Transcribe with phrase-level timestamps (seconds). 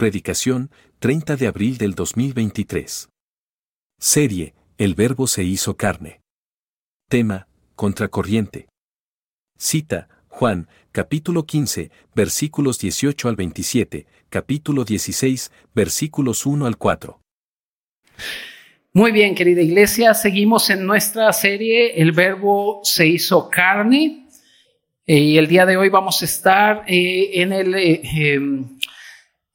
[0.00, 0.70] Predicación,
[1.00, 3.10] 30 de abril del 2023.
[3.98, 6.22] Serie, El Verbo se hizo carne.
[7.10, 8.70] Tema, Contracorriente.
[9.58, 17.20] Cita, Juan, capítulo 15, versículos 18 al 27, capítulo 16, versículos 1 al 4.
[18.94, 24.28] Muy bien, querida iglesia, seguimos en nuestra serie El Verbo se hizo carne.
[25.06, 28.78] Eh, y el día de hoy vamos a estar eh, en el eh, em,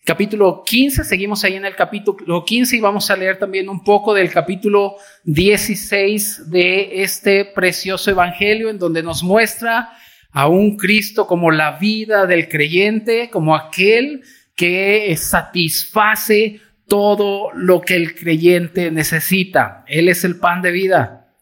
[0.05, 4.13] capítulo 15, seguimos ahí en el capítulo 15 y vamos a leer también un poco
[4.13, 9.89] del capítulo 16 de este precioso evangelio en donde nos muestra
[10.31, 14.23] a un Cristo como la vida del creyente, como aquel
[14.55, 19.83] que satisface todo lo que el creyente necesita.
[19.87, 21.33] Él es el pan de vida.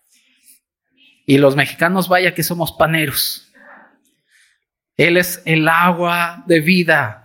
[1.26, 3.52] Y los mexicanos, vaya que somos paneros.
[4.96, 7.23] Él es el agua de vida.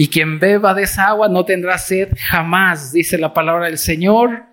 [0.00, 4.44] Y quien beba de esa agua no tendrá sed jamás, dice la palabra del Señor.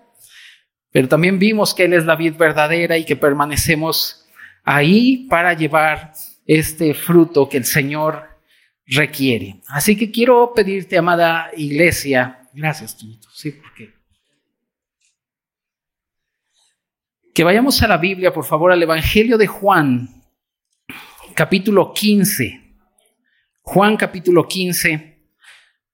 [0.90, 4.26] Pero también vimos que Él es la vid verdadera y que permanecemos
[4.64, 6.12] ahí para llevar
[6.46, 8.28] este fruto que el Señor
[8.86, 9.60] requiere.
[9.68, 12.98] Así que quiero pedirte, amada iglesia, gracias,
[13.32, 13.94] sí, porque
[17.32, 20.08] que vayamos a la Biblia, por favor, al Evangelio de Juan,
[21.36, 22.62] capítulo 15.
[23.62, 25.15] Juan capítulo 15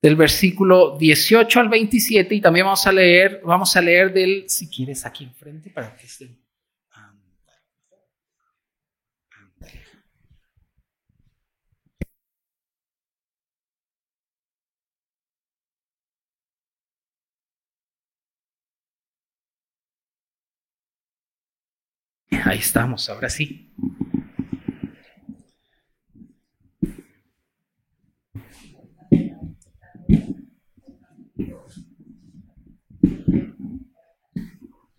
[0.02, 4.68] del versículo 18 al 27 y también vamos a leer, vamos a leer del, si
[4.68, 6.42] quieres, aquí enfrente para que estén.
[22.44, 23.70] Ahí estamos, ahora sí.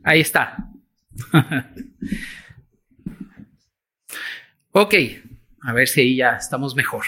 [0.03, 0.69] Ahí está.
[4.71, 4.95] ok,
[5.61, 7.05] a ver si ahí ya estamos mejor.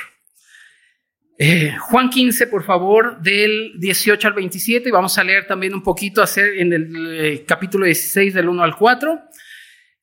[1.37, 5.83] Eh, Juan 15, por favor, del 18 al 27, y vamos a leer también un
[5.83, 9.21] poquito hacer en el eh, capítulo 16 del 1 al 4.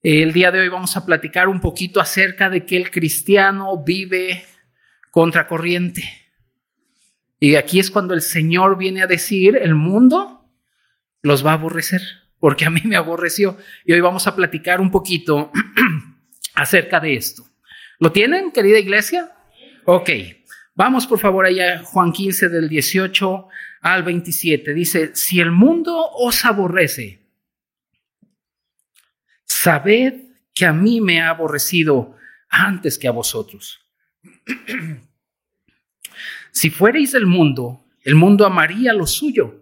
[0.03, 4.45] el día de hoy vamos a platicar un poquito acerca de que el cristiano vive
[5.11, 6.03] contracorriente.
[7.41, 10.51] Y aquí es cuando el Señor viene a decir, el mundo
[11.23, 13.57] los va a aborrecer porque a mí me aborreció.
[13.85, 15.53] Y hoy vamos a platicar un poquito
[16.55, 17.45] acerca de esto.
[18.01, 19.31] ¿Lo tienen, querida iglesia?
[19.85, 20.11] Ok,
[20.75, 23.47] vamos por favor allá Juan 15 del 18
[23.83, 24.75] al 27.
[24.75, 27.29] Dice, si el mundo os aborrece,
[29.45, 30.15] sabed
[30.53, 32.17] que a mí me ha aborrecido
[32.49, 33.87] antes que a vosotros.
[36.51, 39.62] si fuerais del mundo, el mundo amaría lo suyo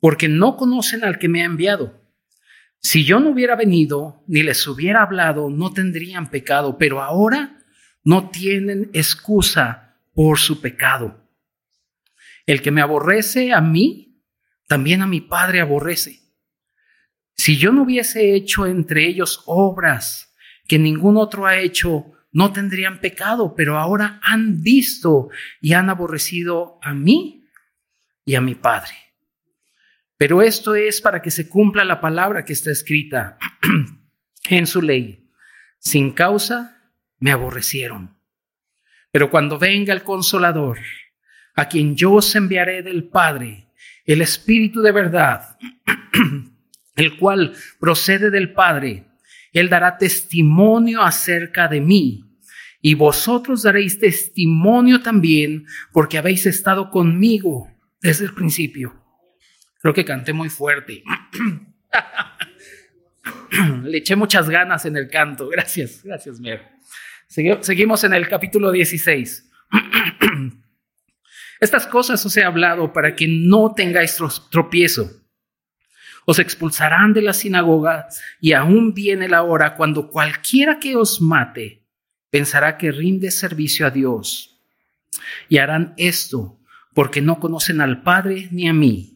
[0.00, 2.00] porque no conocen al que me ha enviado.
[2.78, 7.58] Si yo no hubiera venido ni les hubiera hablado, no tendrían pecado, pero ahora
[8.02, 11.28] no tienen excusa por su pecado.
[12.46, 14.24] El que me aborrece a mí,
[14.66, 16.20] también a mi Padre aborrece.
[17.34, 20.34] Si yo no hubiese hecho entre ellos obras
[20.66, 25.28] que ningún otro ha hecho, no tendrían pecado, pero ahora han visto
[25.60, 27.44] y han aborrecido a mí
[28.24, 29.09] y a mi Padre.
[30.20, 33.38] Pero esto es para que se cumpla la palabra que está escrita
[34.50, 35.30] en su ley.
[35.78, 38.18] Sin causa me aborrecieron.
[39.10, 40.76] Pero cuando venga el consolador,
[41.54, 43.70] a quien yo os enviaré del Padre,
[44.04, 45.56] el Espíritu de verdad,
[46.96, 49.06] el cual procede del Padre,
[49.54, 52.26] Él dará testimonio acerca de mí.
[52.82, 55.64] Y vosotros daréis testimonio también,
[55.94, 57.70] porque habéis estado conmigo
[58.02, 58.99] desde el principio.
[59.80, 61.02] Creo que canté muy fuerte.
[63.82, 65.48] Le eché muchas ganas en el canto.
[65.48, 66.62] Gracias, gracias, Mier.
[67.26, 69.50] Seguimos en el capítulo 16.
[71.60, 74.18] Estas cosas os he hablado para que no tengáis
[74.50, 75.10] tropiezo.
[76.26, 78.08] Os expulsarán de la sinagoga
[78.40, 81.84] y aún viene la hora cuando cualquiera que os mate
[82.30, 84.60] pensará que rinde servicio a Dios.
[85.48, 86.58] Y harán esto
[86.94, 89.09] porque no conocen al Padre ni a mí.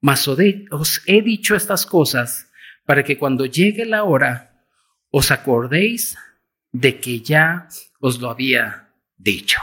[0.00, 2.50] Mas os he dicho estas cosas
[2.84, 4.64] para que cuando llegue la hora
[5.10, 6.16] os acordéis
[6.72, 7.68] de que ya
[8.00, 9.60] os lo había dicho.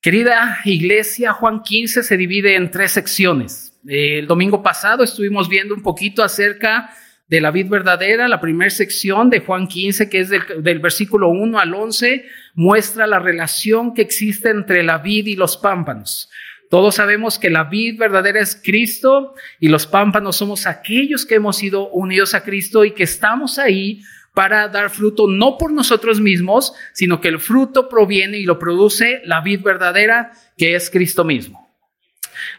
[0.00, 3.78] Querida iglesia, Juan 15 se divide en tres secciones.
[3.86, 6.90] El domingo pasado estuvimos viendo un poquito acerca
[7.28, 8.26] de la vid verdadera.
[8.26, 13.20] La primera sección de Juan 15, que es del, versículo 1 al 11, muestra la
[13.20, 16.28] relación que existe entre la vid y los pámpanos.
[16.72, 21.58] Todos sabemos que la vid verdadera es Cristo y los pámpanos somos aquellos que hemos
[21.58, 24.00] sido unidos a Cristo y que estamos ahí
[24.32, 29.20] para dar fruto no por nosotros mismos, sino que el fruto proviene y lo produce
[29.26, 31.76] la vid verdadera que es Cristo mismo.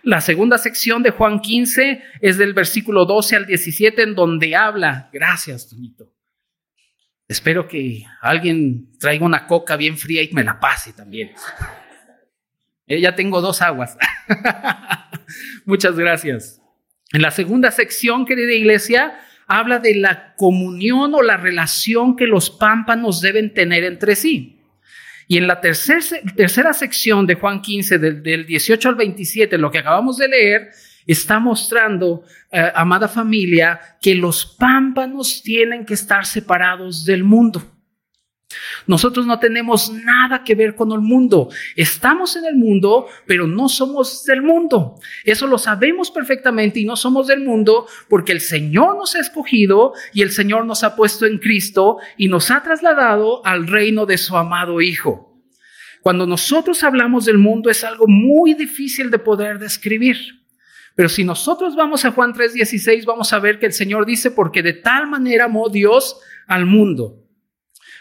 [0.03, 5.09] La segunda sección de Juan 15 es del versículo 12 al 17 en donde habla,
[5.11, 6.13] gracias, Tonito.
[7.27, 11.31] Espero que alguien traiga una coca bien fría y me la pase también.
[12.87, 13.97] Eh, ya tengo dos aguas.
[15.65, 16.61] Muchas gracias.
[17.11, 22.49] En la segunda sección, querida iglesia, habla de la comunión o la relación que los
[22.49, 24.59] pámpanos deben tener entre sí.
[25.27, 30.17] Y en la tercera sección de Juan 15, del, 18 al 27, lo que acabamos
[30.17, 30.71] de leer,
[31.05, 37.72] está mostrando, eh, amada familia, que los pámpanos tienen que estar separados del mundo.
[38.87, 41.49] Nosotros no tenemos nada que ver con el mundo.
[41.75, 44.95] Estamos en el mundo, pero no somos del mundo.
[45.23, 49.93] Eso lo sabemos perfectamente y no somos del mundo porque el Señor nos ha escogido
[50.13, 54.17] y el Señor nos ha puesto en Cristo y nos ha trasladado al reino de
[54.17, 55.41] su amado Hijo.
[56.01, 60.17] Cuando nosotros hablamos del mundo es algo muy difícil de poder describir.
[60.95, 64.61] Pero si nosotros vamos a Juan 3:16, vamos a ver que el Señor dice, porque
[64.61, 67.22] de tal manera amó Dios al mundo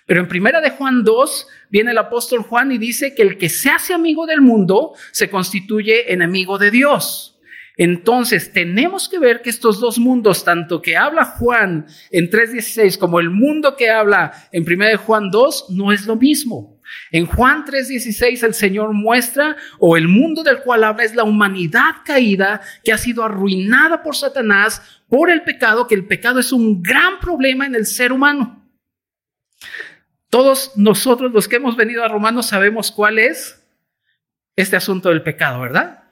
[0.06, 3.48] pero en primera de Juan 2 viene el apóstol Juan y dice que el que
[3.48, 7.32] se hace amigo del mundo se constituye enemigo de Dios.
[7.76, 13.18] Entonces tenemos que ver que estos dos mundos, tanto que habla Juan en 3.16 como
[13.18, 16.80] el mundo que habla en primera de Juan 2, no es lo mismo.
[17.10, 21.96] En Juan 3:16 el Señor muestra, o el mundo del cual habla es la humanidad
[22.04, 26.82] caída que ha sido arruinada por Satanás, por el pecado, que el pecado es un
[26.82, 28.62] gran problema en el ser humano.
[30.32, 33.62] Todos nosotros los que hemos venido a Romanos sabemos cuál es
[34.56, 36.04] este asunto del pecado, ¿verdad?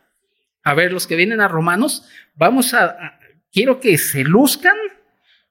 [0.63, 3.19] A ver, los que vienen a Romanos, vamos a,
[3.51, 4.77] quiero que se luzcan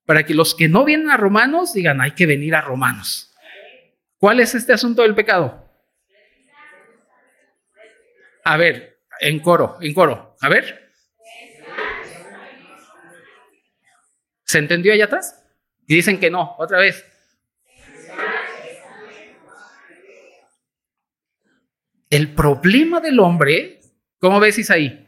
[0.05, 3.33] para que los que no vienen a Romanos digan, hay que venir a Romanos.
[4.19, 5.67] ¿Cuál es este asunto del pecado?
[8.43, 10.91] A ver, en coro, en coro, a ver.
[14.43, 15.43] ¿Se entendió allá atrás?
[15.87, 17.03] Y dicen que no, otra vez.
[22.09, 23.81] El problema del hombre,
[24.19, 25.07] ¿cómo ves ahí?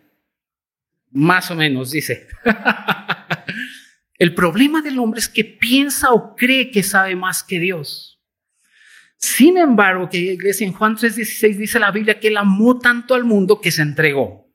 [1.09, 2.27] Más o menos, dice.
[4.19, 8.21] el problema del hombre es que piensa o cree que sabe más que Dios.
[9.17, 13.61] Sin embargo, que en Juan 3:16 dice la Biblia que él amó tanto al mundo
[13.61, 14.51] que se entregó.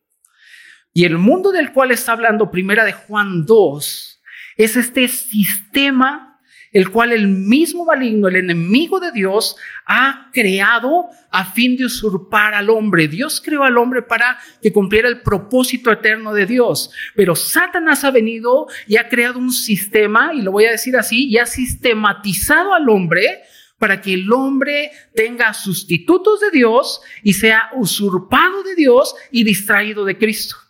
[0.92, 4.22] Y el mundo del cual está hablando primera de Juan 2
[4.56, 6.35] es este sistema
[6.76, 9.56] el cual el mismo maligno, el enemigo de Dios,
[9.86, 13.08] ha creado a fin de usurpar al hombre.
[13.08, 18.10] Dios creó al hombre para que cumpliera el propósito eterno de Dios, pero Satanás ha
[18.10, 22.74] venido y ha creado un sistema, y lo voy a decir así, y ha sistematizado
[22.74, 23.40] al hombre
[23.78, 30.04] para que el hombre tenga sustitutos de Dios y sea usurpado de Dios y distraído
[30.04, 30.65] de Cristo.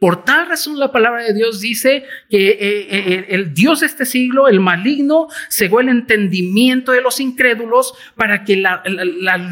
[0.00, 3.86] Por tal razón la palabra de Dios dice que eh, eh, eh, el Dios de
[3.86, 8.82] este siglo, el maligno, cegó el entendimiento de los incrédulos para que la,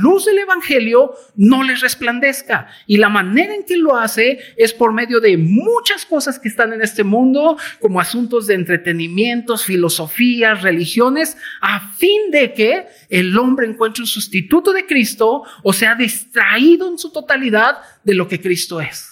[0.01, 2.69] luz del Evangelio no les resplandezca.
[2.87, 6.73] Y la manera en que lo hace es por medio de muchas cosas que están
[6.73, 13.67] en este mundo, como asuntos de entretenimientos, filosofías, religiones, a fin de que el hombre
[13.67, 18.81] encuentre un sustituto de Cristo o sea distraído en su totalidad de lo que Cristo
[18.81, 19.12] es.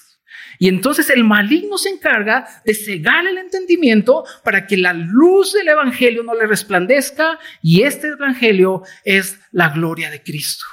[0.63, 5.69] Y entonces el maligno se encarga de cegar el entendimiento para que la luz del
[5.69, 10.67] Evangelio no le resplandezca y este Evangelio es la gloria de Cristo.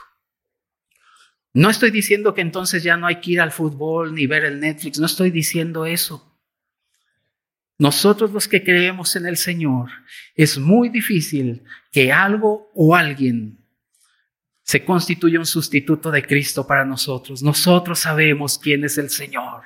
[1.54, 4.60] No estoy diciendo que entonces ya no hay que ir al fútbol ni ver el
[4.60, 6.38] Netflix, no estoy diciendo eso.
[7.78, 9.90] Nosotros los que creemos en el Señor,
[10.36, 11.64] es muy difícil
[11.94, 13.58] que algo o alguien
[14.64, 17.42] se constituya un sustituto de Cristo para nosotros.
[17.42, 19.62] Nosotros sabemos quién es el Señor.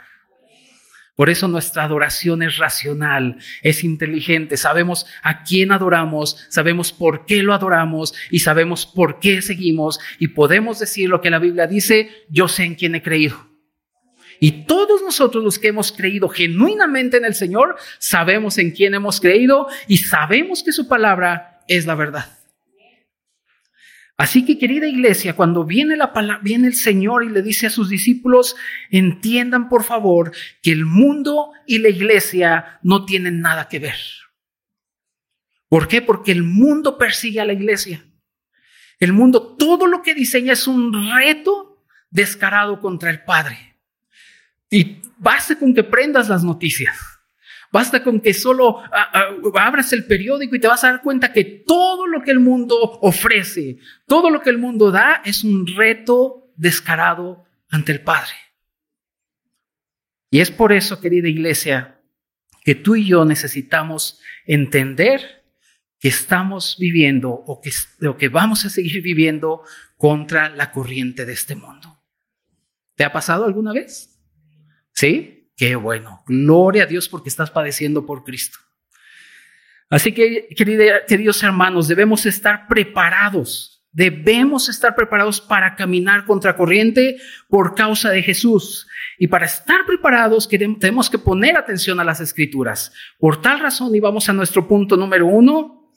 [1.15, 4.57] Por eso nuestra adoración es racional, es inteligente.
[4.57, 10.29] Sabemos a quién adoramos, sabemos por qué lo adoramos y sabemos por qué seguimos y
[10.29, 13.51] podemos decir lo que la Biblia dice, yo sé en quién he creído.
[14.39, 19.21] Y todos nosotros los que hemos creído genuinamente en el Señor, sabemos en quién hemos
[19.21, 22.40] creído y sabemos que su palabra es la verdad.
[24.21, 26.13] Así que querida iglesia, cuando viene, la
[26.43, 28.55] viene el Señor y le dice a sus discípulos,
[28.91, 33.95] entiendan por favor que el mundo y la iglesia no tienen nada que ver.
[35.67, 36.03] ¿Por qué?
[36.03, 38.05] Porque el mundo persigue a la iglesia.
[38.99, 43.75] El mundo, todo lo que diseña es un reto descarado contra el Padre.
[44.69, 46.95] Y basta con que prendas las noticias.
[47.71, 51.31] Basta con que solo ah, ah, abras el periódico y te vas a dar cuenta
[51.31, 55.65] que todo lo que el mundo ofrece, todo lo que el mundo da es un
[55.65, 58.33] reto descarado ante el Padre.
[60.29, 62.01] Y es por eso, querida iglesia,
[62.63, 65.43] que tú y yo necesitamos entender
[65.99, 67.71] que estamos viviendo o que,
[68.07, 69.63] o que vamos a seguir viviendo
[69.97, 72.01] contra la corriente de este mundo.
[72.95, 74.19] ¿Te ha pasado alguna vez?
[74.93, 75.40] ¿Sí?
[75.61, 76.23] Qué bueno.
[76.25, 78.57] Gloria a Dios porque estás padeciendo por Cristo.
[79.91, 83.85] Así que, queridos hermanos, debemos estar preparados.
[83.91, 88.87] Debemos estar preparados para caminar contra corriente por causa de Jesús.
[89.19, 92.91] Y para estar preparados tenemos que poner atención a las escrituras.
[93.19, 95.93] Por tal razón, y vamos a nuestro punto número uno,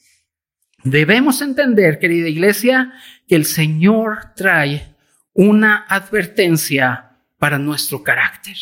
[0.82, 2.92] debemos entender, querida iglesia,
[3.26, 4.94] que el Señor trae
[5.32, 8.58] una advertencia para nuestro carácter.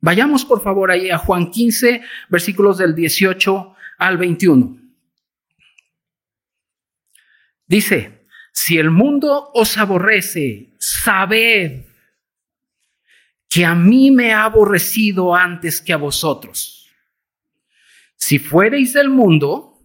[0.00, 4.78] Vayamos por favor ahí a Juan 15, versículos del 18 al 21.
[7.66, 11.84] Dice, si el mundo os aborrece, sabed
[13.48, 16.90] que a mí me ha aborrecido antes que a vosotros.
[18.16, 19.80] Si fuereis del mundo,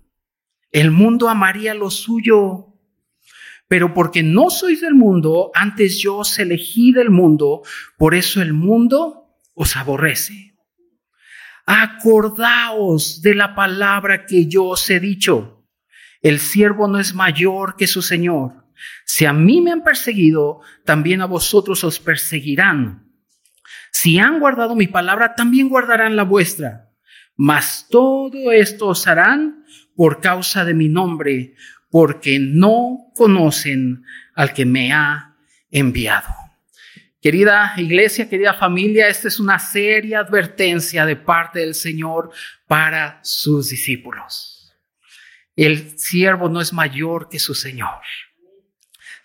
[0.71, 2.67] el mundo amaría lo suyo.
[3.67, 7.63] Pero porque no sois del mundo, antes yo os elegí del mundo,
[7.97, 9.22] por eso el mundo
[9.53, 10.55] os aborrece.
[11.65, 15.65] Acordaos de la palabra que yo os he dicho.
[16.21, 18.65] El siervo no es mayor que su Señor.
[19.05, 23.11] Si a mí me han perseguido, también a vosotros os perseguirán.
[23.91, 26.89] Si han guardado mi palabra, también guardarán la vuestra.
[27.35, 29.63] Mas todo esto os harán
[29.95, 31.55] por causa de mi nombre,
[31.89, 34.03] porque no conocen
[34.35, 35.35] al que me ha
[35.69, 36.42] enviado.
[37.23, 42.31] Querida iglesia, querida familia, esta es una seria advertencia de parte del Señor
[42.67, 44.75] para sus discípulos.
[45.55, 48.01] El siervo no es mayor que su Señor.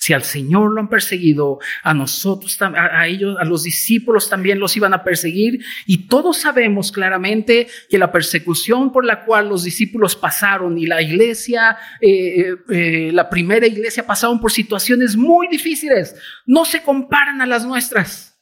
[0.08, 4.74] Si al Señor lo han perseguido, a nosotros, a ellos, a los discípulos también los
[4.74, 5.62] iban a perseguir.
[5.84, 11.02] Y todos sabemos claramente que la persecución por la cual los discípulos pasaron y la
[11.02, 16.16] iglesia, eh, eh, eh, la primera iglesia pasaron por situaciones muy difíciles.
[16.46, 18.40] No se comparan a las nuestras.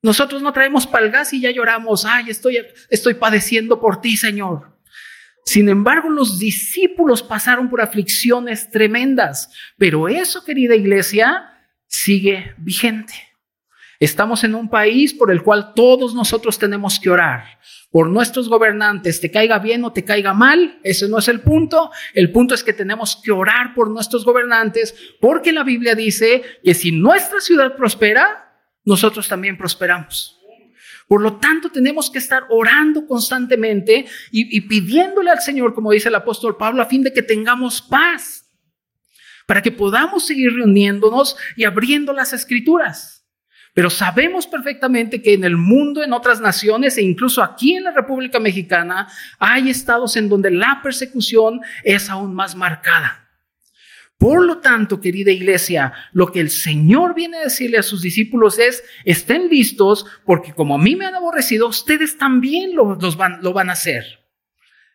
[0.00, 2.06] Nosotros no traemos palgas y ya lloramos.
[2.06, 2.58] Ay, estoy,
[2.88, 4.71] estoy padeciendo por ti, Señor.
[5.44, 11.52] Sin embargo, los discípulos pasaron por aflicciones tremendas, pero eso, querida iglesia,
[11.86, 13.12] sigue vigente.
[13.98, 17.44] Estamos en un país por el cual todos nosotros tenemos que orar
[17.92, 21.92] por nuestros gobernantes, te caiga bien o te caiga mal, ese no es el punto.
[22.14, 26.74] El punto es que tenemos que orar por nuestros gobernantes porque la Biblia dice que
[26.74, 28.52] si nuestra ciudad prospera,
[28.84, 30.41] nosotros también prosperamos.
[31.12, 36.14] Por lo tanto, tenemos que estar orando constantemente y, pidiéndole al Señor, como dice el
[36.14, 38.50] apóstol Pablo, a fin de que tengamos paz,
[39.46, 43.26] para que podamos seguir reuniéndonos y abriendo las escrituras.
[43.74, 47.90] Pero sabemos perfectamente que en el mundo, en otras naciones e incluso aquí en la
[47.90, 49.06] República Mexicana,
[49.38, 53.21] hay estados en donde la persecución es aún más marcada.
[54.22, 58.56] Por lo tanto, querida iglesia, lo que el Señor viene a decirle a sus discípulos
[58.56, 63.52] es, estén listos porque como a mí me han aborrecido, ustedes también lo, van, lo
[63.52, 64.20] van a hacer.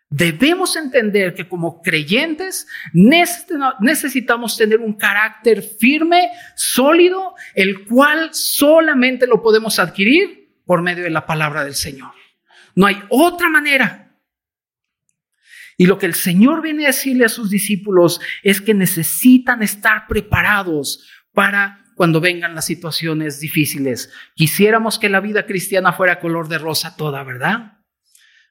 [0.09, 9.43] Debemos entender que como creyentes necesitamos tener un carácter firme, sólido, el cual solamente lo
[9.43, 12.11] podemos adquirir por medio de la palabra del Señor.
[12.75, 14.06] No hay otra manera.
[15.77, 20.07] Y lo que el Señor viene a decirle a sus discípulos es que necesitan estar
[20.07, 24.11] preparados para cuando vengan las situaciones difíciles.
[24.35, 27.79] Quisiéramos que la vida cristiana fuera color de rosa toda, ¿verdad?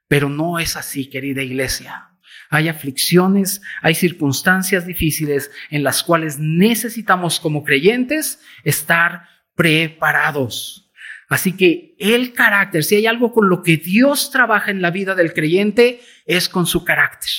[0.09, 2.11] Pero no es así, querida iglesia.
[2.49, 10.86] Hay aflicciones, hay circunstancias difíciles en las cuales necesitamos como creyentes estar preparados.
[11.28, 15.14] Así que el carácter, si hay algo con lo que Dios trabaja en la vida
[15.14, 17.30] del creyente, es con su carácter.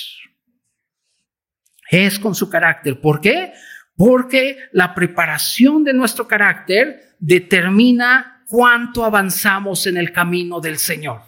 [1.90, 3.00] Es con su carácter.
[3.00, 3.54] ¿Por qué?
[3.96, 11.27] Porque la preparación de nuestro carácter determina cuánto avanzamos en el camino del Señor.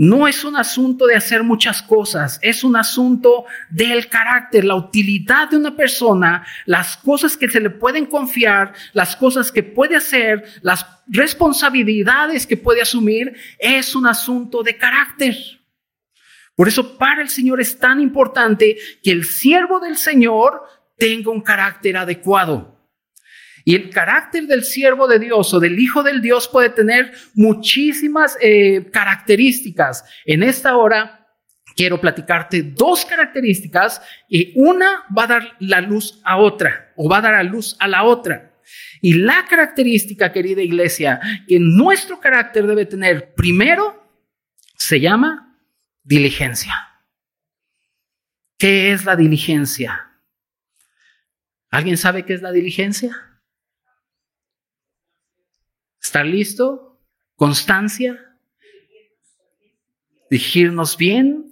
[0.00, 5.50] No es un asunto de hacer muchas cosas, es un asunto del carácter, la utilidad
[5.50, 10.44] de una persona, las cosas que se le pueden confiar, las cosas que puede hacer,
[10.62, 15.36] las responsabilidades que puede asumir, es un asunto de carácter.
[16.54, 20.62] Por eso para el Señor es tan importante que el siervo del Señor
[20.96, 22.77] tenga un carácter adecuado.
[23.68, 28.38] Y el carácter del siervo de Dios o del hijo del Dios puede tener muchísimas
[28.40, 30.06] eh, características.
[30.24, 31.28] En esta hora
[31.76, 37.18] quiero platicarte dos características y una va a dar la luz a otra o va
[37.18, 38.58] a dar la luz a la otra.
[39.02, 44.02] Y la característica, querida iglesia, que nuestro carácter debe tener primero
[44.78, 45.60] se llama
[46.02, 46.74] diligencia.
[48.56, 50.10] ¿Qué es la diligencia?
[51.68, 53.28] ¿Alguien sabe qué es la diligencia?
[56.02, 56.98] ¿Estar listo?
[57.36, 58.36] ¿Constancia?
[60.30, 61.50] ¿Dirigirnos bien?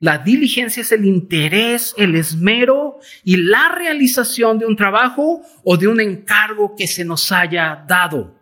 [0.00, 5.88] La diligencia es el interés, el esmero y la realización de un trabajo o de
[5.88, 8.37] un encargo que se nos haya dado.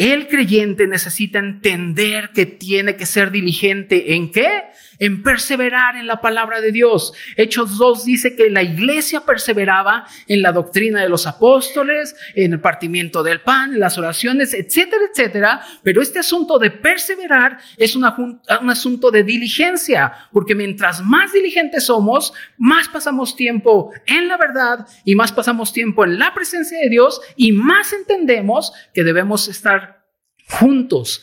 [0.00, 4.62] El creyente necesita entender que tiene que ser diligente en qué?
[4.98, 7.12] En perseverar en la palabra de Dios.
[7.36, 12.60] Hechos 2 dice que la iglesia perseveraba en la doctrina de los apóstoles, en el
[12.60, 15.60] partimiento del pan, en las oraciones, etcétera, etcétera.
[15.82, 18.06] Pero este asunto de perseverar es un
[18.70, 25.14] asunto de diligencia, porque mientras más diligentes somos, más pasamos tiempo en la verdad y
[25.14, 29.89] más pasamos tiempo en la presencia de Dios y más entendemos que debemos estar
[30.50, 31.22] juntos,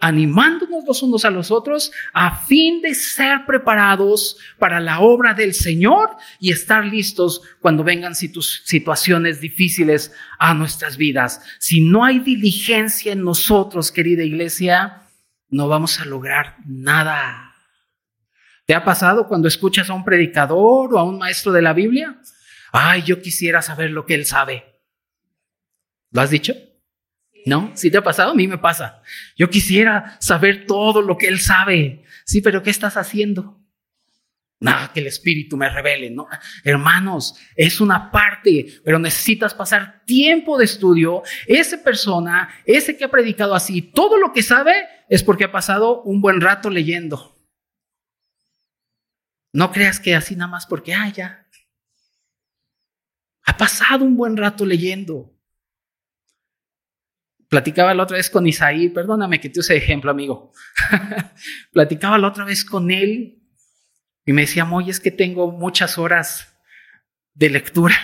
[0.00, 5.54] animándonos los unos a los otros a fin de ser preparados para la obra del
[5.54, 11.40] Señor y estar listos cuando vengan situaciones difíciles a nuestras vidas.
[11.58, 15.02] Si no hay diligencia en nosotros, querida iglesia,
[15.48, 17.54] no vamos a lograr nada.
[18.66, 22.20] ¿Te ha pasado cuando escuchas a un predicador o a un maestro de la Biblia?
[22.72, 24.64] Ay, yo quisiera saber lo que él sabe.
[26.10, 26.54] ¿Lo has dicho?
[27.46, 27.70] ¿No?
[27.74, 29.02] Si te ha pasado, a mí me pasa.
[29.36, 32.04] Yo quisiera saber todo lo que Él sabe.
[32.24, 33.62] Sí, pero ¿qué estás haciendo?
[34.58, 36.26] Nada, que el Espíritu me revele, ¿no?
[36.64, 41.22] Hermanos, es una parte, pero necesitas pasar tiempo de estudio.
[41.46, 46.02] Esa persona, ese que ha predicado así, todo lo que sabe es porque ha pasado
[46.02, 47.38] un buen rato leyendo.
[49.52, 51.46] No creas que así nada más porque, ah, ya.
[53.44, 55.35] Ha pasado un buen rato leyendo.
[57.48, 60.52] Platicaba la otra vez con Isaí, perdóname que te use ejemplo, amigo.
[61.72, 63.38] Platicaba la otra vez con él
[64.24, 66.56] y me decía, Moy, es que tengo muchas horas
[67.34, 67.96] de lectura.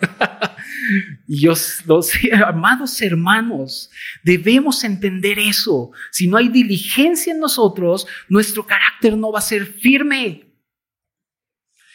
[1.26, 1.54] y yo,
[1.86, 2.12] los
[2.46, 3.90] amados hermanos,
[4.22, 5.90] debemos entender eso.
[6.12, 10.47] Si no hay diligencia en nosotros, nuestro carácter no va a ser firme.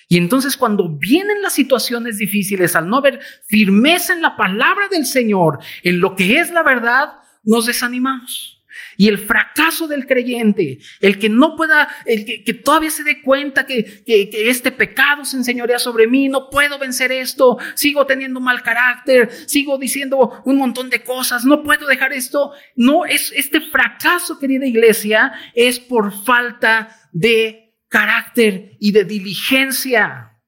[0.07, 5.05] Y entonces cuando vienen las situaciones difíciles, al no ver firmeza en la palabra del
[5.05, 7.13] Señor, en lo que es la verdad,
[7.43, 8.53] nos desanimamos.
[8.97, 13.65] Y el fracaso del creyente, el que no pueda, el que, todavía se dé cuenta
[13.65, 18.61] que, que, este pecado se enseñorea sobre mí, no puedo vencer esto, sigo teniendo mal
[18.61, 22.51] carácter, sigo diciendo un montón de cosas, no puedo dejar esto.
[22.75, 30.41] No, es este fracaso, querida iglesia, es por falta de carácter y de diligencia.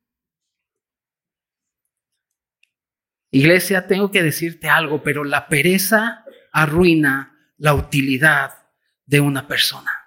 [3.30, 8.68] Iglesia, tengo que decirte algo, pero la pereza arruina la utilidad
[9.06, 10.05] de una persona.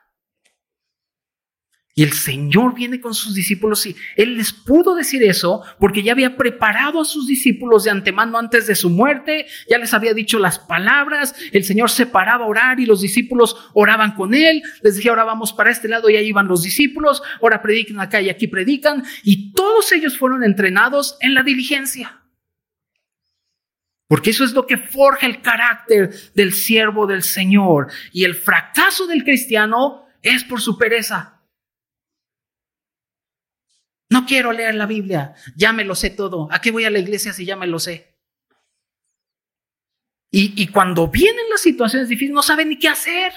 [1.99, 6.13] Y el Señor viene con sus discípulos y Él les pudo decir eso porque ya
[6.13, 10.39] había preparado a sus discípulos de antemano antes de su muerte, ya les había dicho
[10.39, 14.95] las palabras, el Señor se paraba a orar y los discípulos oraban con Él, les
[14.95, 18.31] dije ahora vamos para este lado y ahí van los discípulos, ahora predican acá y
[18.31, 22.23] aquí predican y todos ellos fueron entrenados en la diligencia.
[24.07, 27.91] Porque eso es lo que forja el carácter del siervo del Señor.
[28.13, 31.38] Y el fracaso del cristiano es por su pereza.
[34.11, 36.49] No quiero leer la Biblia, ya me lo sé todo.
[36.51, 38.19] ¿A qué voy a la iglesia si ya me lo sé?
[40.31, 43.33] Y, cuando vienen las situaciones difíciles no saben ni qué hacer.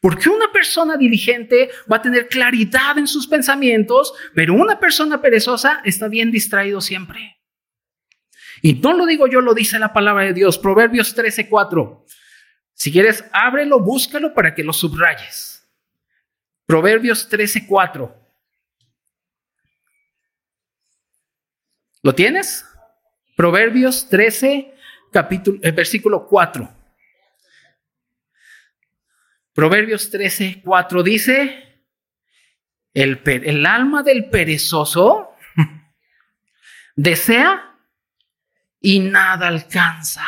[0.00, 5.80] Porque una persona diligente va a tener claridad en sus pensamientos, pero una persona perezosa
[5.84, 7.38] está bien distraído siempre.
[8.60, 12.04] Y no lo digo yo, lo dice la palabra de Dios, Proverbios 13:4.
[12.74, 15.66] Si quieres, ábrelo, búscalo para que lo subrayes.
[16.66, 18.23] Proverbios 13:4.
[22.04, 22.66] ¿Lo tienes?
[23.34, 24.74] Proverbios 13,
[25.10, 26.70] capítulo, eh, versículo 4.
[29.54, 31.86] Proverbios 13, 4 dice,
[32.92, 35.30] el, el alma del perezoso
[36.94, 37.74] desea
[38.80, 40.26] y nada alcanza.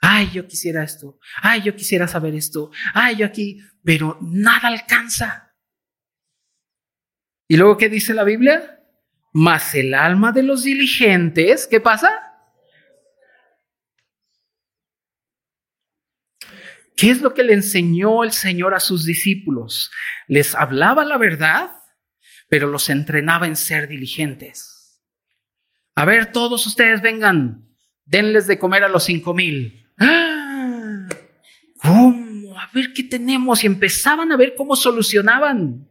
[0.00, 1.20] Ay, yo quisiera esto.
[1.40, 2.72] Ay, yo quisiera saber esto.
[2.94, 5.54] Ay, yo aquí, pero nada alcanza.
[7.46, 8.79] ¿Y luego qué dice la Biblia?
[9.32, 12.10] Mas el alma de los diligentes, ¿qué pasa?
[16.96, 19.90] ¿Qué es lo que le enseñó el Señor a sus discípulos?
[20.26, 21.70] Les hablaba la verdad,
[22.48, 25.00] pero los entrenaba en ser diligentes.
[25.94, 27.68] A ver, todos ustedes vengan,
[28.04, 29.86] denles de comer a los cinco mil.
[29.98, 31.08] ¡Ah!
[31.82, 32.58] ¿Cómo?
[32.58, 33.64] A ver qué tenemos.
[33.64, 35.89] Y empezaban a ver cómo solucionaban.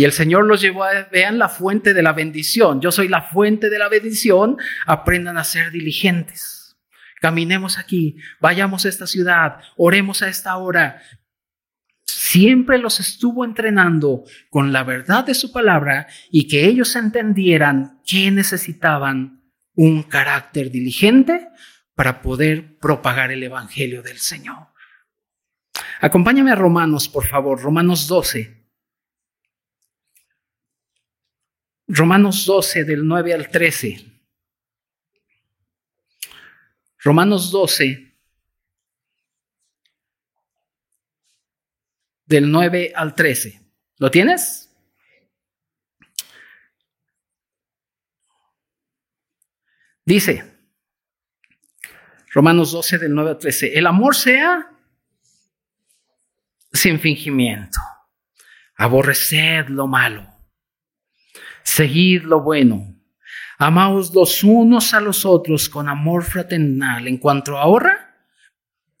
[0.00, 2.80] Y el Señor los llevó a, vean la fuente de la bendición.
[2.80, 4.56] Yo soy la fuente de la bendición.
[4.86, 6.78] Aprendan a ser diligentes.
[7.20, 11.02] Caminemos aquí, vayamos a esta ciudad, oremos a esta hora.
[12.06, 18.30] Siempre los estuvo entrenando con la verdad de su palabra y que ellos entendieran que
[18.30, 21.48] necesitaban un carácter diligente
[21.94, 24.68] para poder propagar el Evangelio del Señor.
[26.00, 28.59] Acompáñame a Romanos, por favor, Romanos 12.
[31.92, 34.12] Romanos 12 del 9 al 13.
[36.98, 38.16] Romanos 12
[42.26, 43.60] del 9 al 13.
[43.98, 44.72] ¿Lo tienes?
[50.04, 50.44] Dice,
[52.32, 54.70] Romanos 12 del 9 al 13, el amor sea
[56.72, 57.80] sin fingimiento,
[58.76, 60.39] aborreced lo malo
[61.62, 62.94] Seguid lo bueno.
[63.58, 67.06] Amaos los unos a los otros con amor fraternal.
[67.06, 68.16] En cuanto a honra,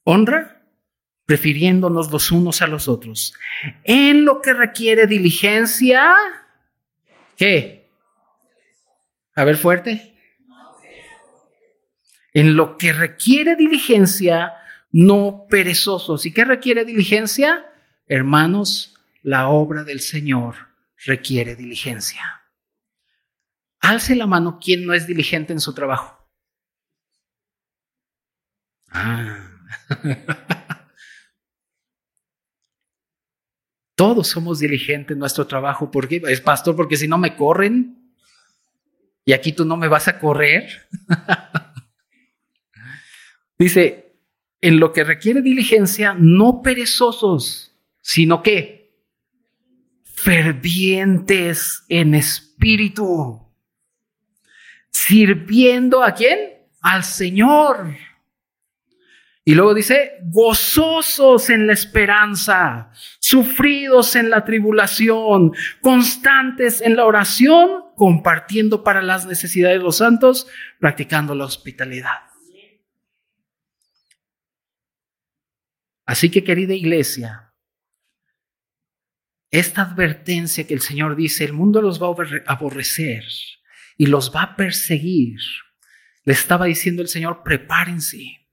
[0.04, 0.62] honra,
[1.24, 3.34] prefiriéndonos los unos a los otros.
[3.84, 6.14] En lo que requiere diligencia,
[7.36, 7.88] ¿qué?
[9.34, 10.14] A ver fuerte.
[12.32, 14.52] En lo que requiere diligencia,
[14.92, 16.26] no perezosos.
[16.26, 17.66] ¿Y qué requiere diligencia?
[18.06, 20.56] Hermanos, la obra del Señor
[21.04, 22.39] requiere diligencia.
[23.80, 26.26] Alce la mano quien no es diligente en su trabajo.
[28.90, 29.50] Ah.
[33.94, 35.90] Todos somos diligentes en nuestro trabajo.
[35.90, 36.22] ¿Por qué?
[36.28, 38.14] Es pastor, porque si no me corren
[39.24, 40.88] y aquí tú no me vas a correr.
[43.58, 44.16] Dice,
[44.60, 48.98] en lo que requiere diligencia, no perezosos, sino que
[50.02, 53.49] fervientes en espíritu
[55.10, 56.38] sirviendo a quién?
[56.80, 57.96] Al Señor.
[59.44, 67.86] Y luego dice, gozosos en la esperanza, sufridos en la tribulación, constantes en la oración,
[67.96, 70.46] compartiendo para las necesidades de los santos,
[70.78, 72.20] practicando la hospitalidad.
[76.06, 77.52] Así que querida iglesia,
[79.50, 83.24] esta advertencia que el Señor dice, el mundo los va a aborrecer,
[84.00, 85.40] y los va a perseguir.
[86.24, 88.48] Le estaba diciendo el Señor, prepárense.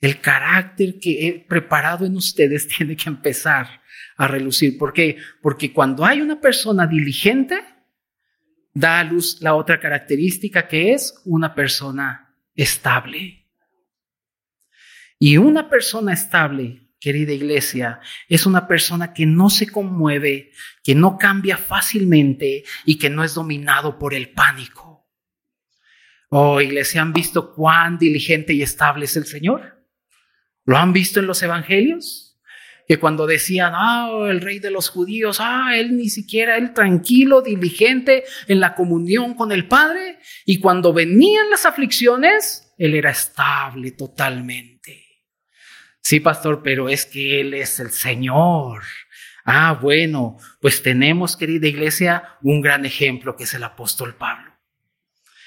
[0.00, 3.82] El carácter que he preparado en ustedes tiene que empezar
[4.16, 4.78] a relucir.
[4.78, 5.18] ¿Por qué?
[5.42, 7.62] Porque cuando hay una persona diligente,
[8.72, 13.50] da a luz la otra característica que es una persona estable.
[15.18, 20.52] Y una persona estable querida iglesia, es una persona que no se conmueve,
[20.84, 25.10] que no cambia fácilmente y que no es dominado por el pánico.
[26.28, 29.84] Oh, iglesia, ¿han visto cuán diligente y estable es el Señor?
[30.64, 32.40] ¿Lo han visto en los evangelios?
[32.86, 37.42] Que cuando decían, ah, el rey de los judíos, ah, él ni siquiera, él tranquilo,
[37.42, 43.90] diligente en la comunión con el Padre, y cuando venían las aflicciones, él era estable
[43.90, 44.71] totalmente.
[46.02, 48.82] Sí, pastor, pero es que Él es el Señor.
[49.44, 54.52] Ah, bueno, pues tenemos, querida iglesia, un gran ejemplo que es el apóstol Pablo.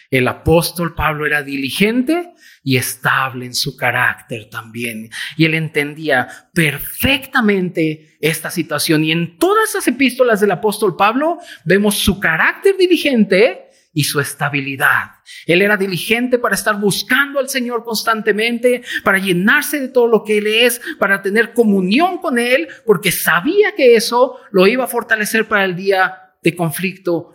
[0.10, 5.10] El apóstol Pablo era diligente y estable en su carácter también.
[5.36, 9.04] Y él entendía perfectamente esta situación.
[9.04, 13.64] Y en todas esas epístolas del apóstol Pablo vemos su carácter diligente
[13.96, 15.12] y su estabilidad.
[15.48, 20.38] Él era diligente para estar buscando al Señor constantemente, para llenarse de todo lo que
[20.38, 25.48] Él es, para tener comunión con Él, porque sabía que eso lo iba a fortalecer
[25.48, 27.34] para el día de conflicto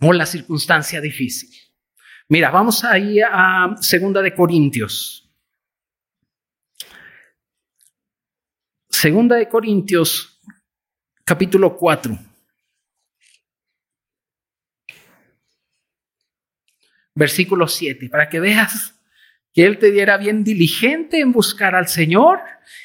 [0.00, 1.50] o la circunstancia difícil.
[2.28, 5.30] Mira, vamos ahí a Segunda de Corintios.
[8.88, 10.40] Segunda de Corintios,
[11.24, 12.27] capítulo 4.
[17.18, 18.94] Versículo 7, para que veas
[19.52, 22.38] que él te diera bien diligente en buscar al Señor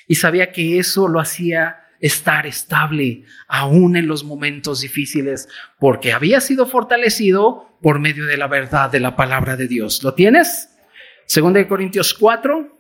[0.08, 6.42] y sabía que eso lo hacía estar estable aún en los momentos difíciles, porque había
[6.42, 10.02] sido fortalecido por medio de la verdad de la palabra de Dios.
[10.02, 10.68] ¿Lo tienes?
[11.28, 12.76] Segunda de Corintios 4,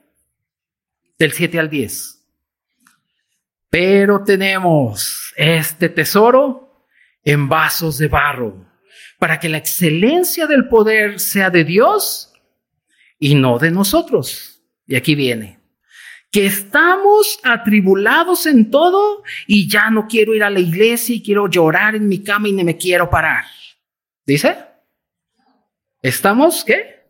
[1.19, 2.19] del 7 al 10.
[3.69, 6.87] Pero tenemos este tesoro
[7.23, 8.72] en vasos de barro,
[9.23, 12.33] para que la excelencia del poder sea de Dios
[13.17, 14.61] y no de nosotros.
[14.85, 15.61] Y aquí viene
[16.29, 21.47] que estamos atribulados en todo y ya no quiero ir a la iglesia y quiero
[21.47, 23.45] llorar en mi cama y ni me quiero parar.
[24.25, 24.57] ¿Dice?
[26.01, 27.07] ¿Estamos qué?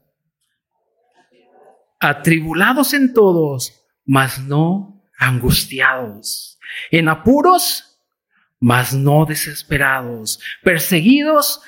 [1.99, 6.60] Atribulados en todos, mas no angustiados.
[6.91, 7.99] En apuros,
[8.60, 10.39] mas no desesperados.
[10.62, 11.60] Perseguidos,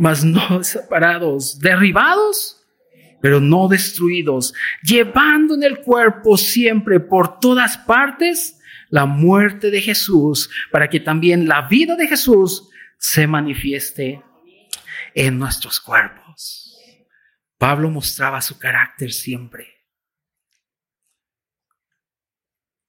[0.00, 1.58] mas no desesperados.
[1.60, 2.66] Derribados,
[3.20, 8.58] pero no destruidos, llevando en el cuerpo siempre por todas partes
[8.88, 14.22] la muerte de Jesús, para que también la vida de Jesús se manifieste
[15.14, 16.76] en nuestros cuerpos.
[17.58, 19.68] Pablo mostraba su carácter siempre.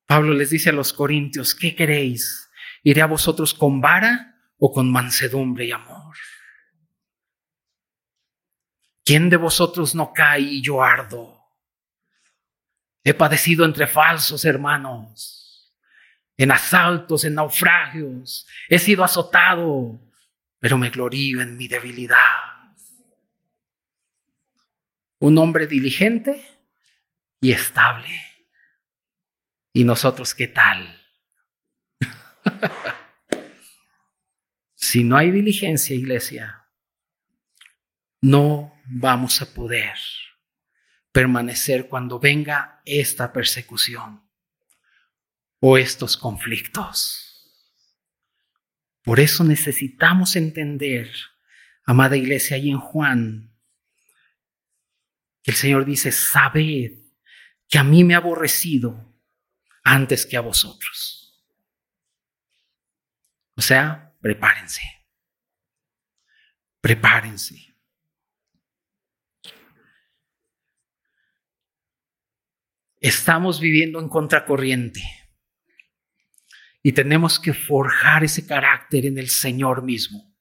[0.08, 2.50] Pablo les dice a los corintios, ¿qué queréis?
[2.84, 6.16] ¿Iré a vosotros con vara o con mansedumbre y amor?
[9.12, 11.38] ¿Quién de vosotros no cae y yo ardo?
[13.04, 15.76] He padecido entre falsos hermanos,
[16.38, 20.00] en asaltos, en naufragios, he sido azotado,
[20.60, 22.16] pero me glorío en mi debilidad.
[25.20, 26.46] Un hombre diligente
[27.42, 28.18] y estable.
[29.74, 31.02] ¿Y nosotros qué tal?
[34.76, 36.66] si no hay diligencia, iglesia,
[38.22, 39.98] no vamos a poder
[41.12, 44.22] permanecer cuando venga esta persecución
[45.60, 47.28] o estos conflictos.
[49.04, 51.12] Por eso necesitamos entender,
[51.86, 53.56] amada iglesia, ahí en Juan,
[55.44, 56.92] que el Señor dice, sabed
[57.68, 59.16] que a mí me ha aborrecido
[59.84, 61.42] antes que a vosotros.
[63.56, 64.82] O sea, prepárense.
[66.82, 67.71] Prepárense.
[73.02, 75.02] Estamos viviendo en contracorriente
[76.84, 80.32] y tenemos que forjar ese carácter en el Señor mismo,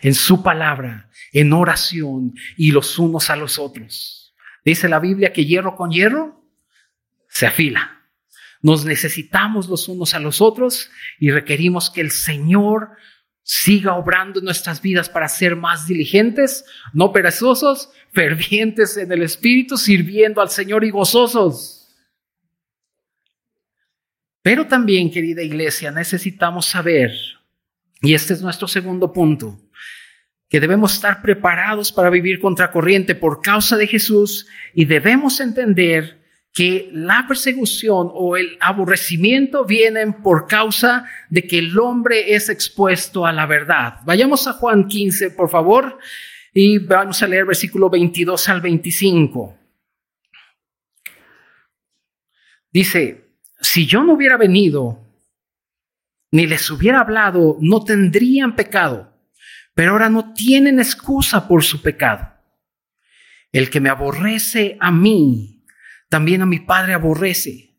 [0.00, 4.34] en su palabra, en oración y los unos a los otros.
[4.64, 6.42] Dice la Biblia que hierro con hierro
[7.28, 8.02] se afila.
[8.62, 12.92] Nos necesitamos los unos a los otros y requerimos que el Señor
[13.42, 19.76] siga obrando en nuestras vidas para ser más diligentes, no perezosos, fervientes en el Espíritu,
[19.76, 21.85] sirviendo al Señor y gozosos.
[24.46, 27.10] Pero también, querida iglesia, necesitamos saber,
[28.00, 29.58] y este es nuestro segundo punto,
[30.48, 36.88] que debemos estar preparados para vivir contracorriente por causa de Jesús y debemos entender que
[36.92, 43.32] la persecución o el aborrecimiento vienen por causa de que el hombre es expuesto a
[43.32, 43.96] la verdad.
[44.04, 45.98] Vayamos a Juan 15, por favor,
[46.54, 49.58] y vamos a leer versículo 22 al 25.
[52.70, 53.25] Dice,
[53.60, 55.02] si yo no hubiera venido
[56.32, 59.12] ni les hubiera hablado, no tendrían pecado,
[59.74, 62.32] pero ahora no tienen excusa por su pecado.
[63.52, 65.64] El que me aborrece a mí,
[66.08, 67.74] también a mi Padre aborrece.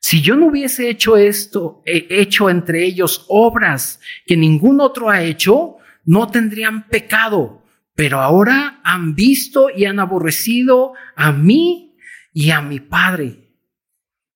[0.00, 5.76] Si yo no hubiese hecho esto, hecho entre ellos obras que ningún otro ha hecho,
[6.04, 7.62] no tendrían pecado,
[7.94, 11.96] pero ahora han visto y han aborrecido a mí
[12.32, 13.41] y a mi Padre.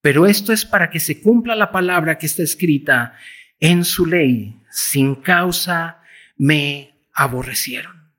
[0.06, 3.18] Pero esto es para que se cumpla la palabra que está escrita
[3.58, 4.56] en su ley.
[4.70, 6.00] Sin causa
[6.36, 8.14] me aborrecieron.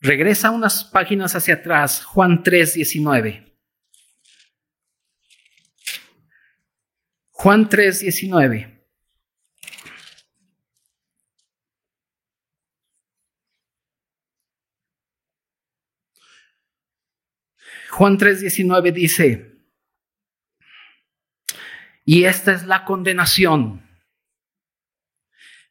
[0.00, 3.54] Regresa unas páginas hacia atrás, Juan 3, 19.
[7.28, 8.73] Juan 3, 19.
[17.94, 19.54] Juan 3:19 dice,
[22.04, 23.88] y esta es la condenación,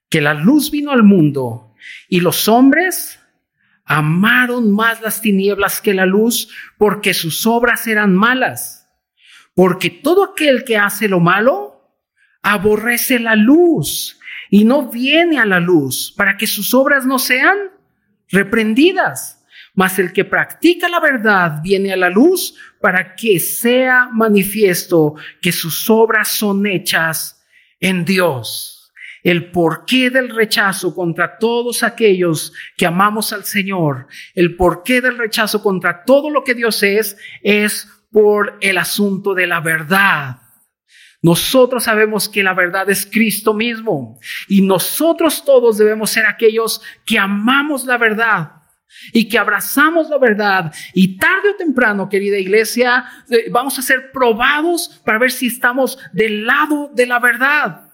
[0.09, 1.75] que la luz vino al mundo
[2.07, 3.19] y los hombres
[3.83, 8.89] amaron más las tinieblas que la luz porque sus obras eran malas.
[9.53, 11.99] Porque todo aquel que hace lo malo
[12.41, 14.17] aborrece la luz
[14.49, 17.57] y no viene a la luz para que sus obras no sean
[18.29, 19.42] reprendidas.
[19.73, 25.51] Mas el que practica la verdad viene a la luz para que sea manifiesto que
[25.51, 27.43] sus obras son hechas
[27.79, 28.73] en Dios
[29.23, 35.63] el porqué del rechazo contra todos aquellos que amamos al Señor, el porqué del rechazo
[35.63, 40.41] contra todo lo que Dios es, es por el asunto de la verdad.
[41.21, 47.17] Nosotros sabemos que la verdad es Cristo mismo y nosotros todos debemos ser aquellos que
[47.17, 48.62] amamos la verdad
[49.11, 54.11] y que abrazamos la verdad y tarde o temprano, querida iglesia, eh, vamos a ser
[54.11, 57.89] probados para ver si estamos del lado de la verdad.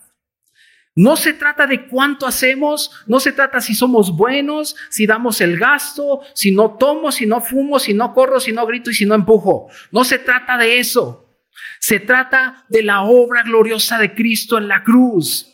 [0.96, 5.58] No se trata de cuánto hacemos, no se trata si somos buenos, si damos el
[5.58, 9.06] gasto, si no tomo, si no fumo, si no corro, si no grito y si
[9.06, 9.70] no empujo.
[9.92, 11.38] No se trata de eso.
[11.80, 15.49] Se trata de la obra gloriosa de Cristo en la cruz.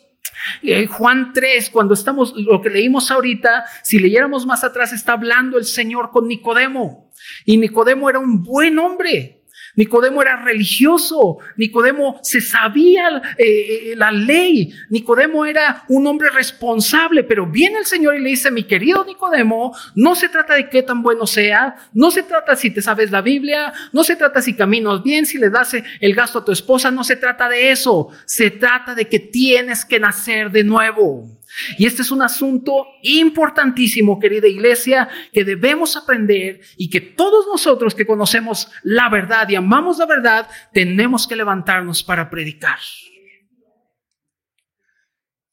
[0.62, 5.58] Eh, Juan 3, cuando estamos, lo que leímos ahorita, si leyéramos más atrás, está hablando
[5.58, 7.12] el Señor con Nicodemo.
[7.46, 9.42] Y Nicodemo era un buen hombre.
[9.76, 13.46] Nicodemo era religioso, Nicodemo se sabía eh,
[13.92, 18.52] eh, la ley, Nicodemo era un hombre responsable, pero viene el Señor y le dice,
[18.52, 22.72] mi querido Nicodemo, no se trata de qué tan bueno sea, no se trata si
[22.72, 26.40] te sabes la Biblia, no se trata si caminas bien, si le das el gasto
[26.40, 30.52] a tu esposa, no se trata de eso, se trata de que tienes que nacer
[30.52, 31.30] de nuevo.
[31.78, 37.96] Y este es un asunto importantísimo, querida iglesia, que debemos aprender y que todos nosotros
[37.96, 42.80] que conocemos la verdad y amamos la verdad, tenemos que levantarnos para predicar.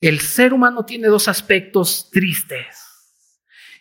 [0.01, 2.93] El ser humano tiene dos aspectos tristes.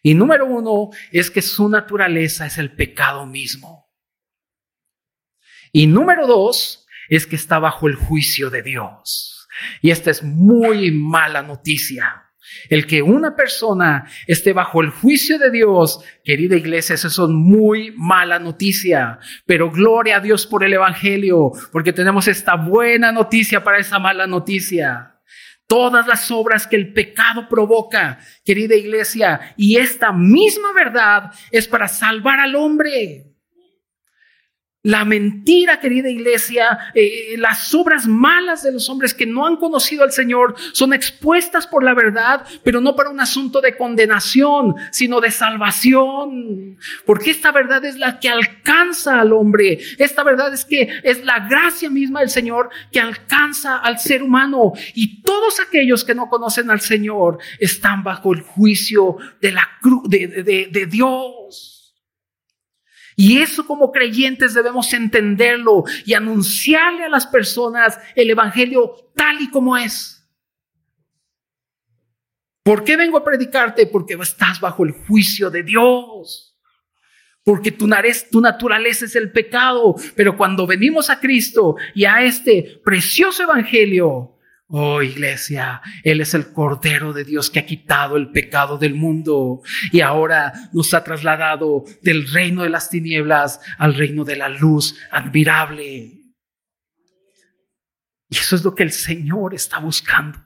[0.03, 3.91] Y número uno es que su naturaleza es el pecado mismo.
[5.71, 9.40] Y número dos es que está bajo el juicio de Dios.
[9.81, 12.27] Y esta es muy mala noticia.
[12.69, 17.93] El que una persona esté bajo el juicio de Dios, querida iglesia, eso es muy
[17.95, 19.19] mala noticia.
[19.45, 24.27] Pero gloria a Dios por el Evangelio, porque tenemos esta buena noticia para esa mala
[24.27, 25.15] noticia.
[25.67, 31.87] Todas las obras que el pecado provoca, querida iglesia, y esta misma verdad es para
[31.87, 33.30] salvar al hombre.
[34.83, 40.03] La mentira, querida iglesia, eh, las obras malas de los hombres que no han conocido
[40.03, 45.21] al Señor son expuestas por la verdad, pero no para un asunto de condenación, sino
[45.21, 46.79] de salvación.
[47.05, 49.77] Porque esta verdad es la que alcanza al hombre.
[49.99, 54.73] Esta verdad es que es la gracia misma del Señor que alcanza al ser humano.
[54.95, 60.09] Y todos aquellos que no conocen al Señor están bajo el juicio de la cruz
[60.09, 60.27] de,
[60.71, 61.80] de Dios.
[63.21, 69.51] Y eso como creyentes debemos entenderlo y anunciarle a las personas el Evangelio tal y
[69.51, 70.27] como es.
[72.63, 73.85] ¿Por qué vengo a predicarte?
[73.85, 76.57] Porque estás bajo el juicio de Dios.
[77.43, 77.87] Porque tu,
[78.31, 79.93] tu naturaleza es el pecado.
[80.15, 84.39] Pero cuando venimos a Cristo y a este precioso Evangelio,
[84.73, 89.61] Oh iglesia, Él es el Cordero de Dios que ha quitado el pecado del mundo
[89.91, 94.97] y ahora nos ha trasladado del reino de las tinieblas al reino de la luz
[95.11, 96.21] admirable.
[98.29, 100.39] Y eso es lo que el Señor está buscando.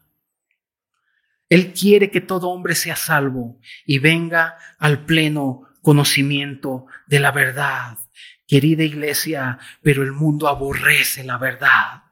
[1.48, 8.00] Él quiere que todo hombre sea salvo y venga al pleno conocimiento de la verdad.
[8.48, 12.05] Querida iglesia, pero el mundo aborrece la verdad.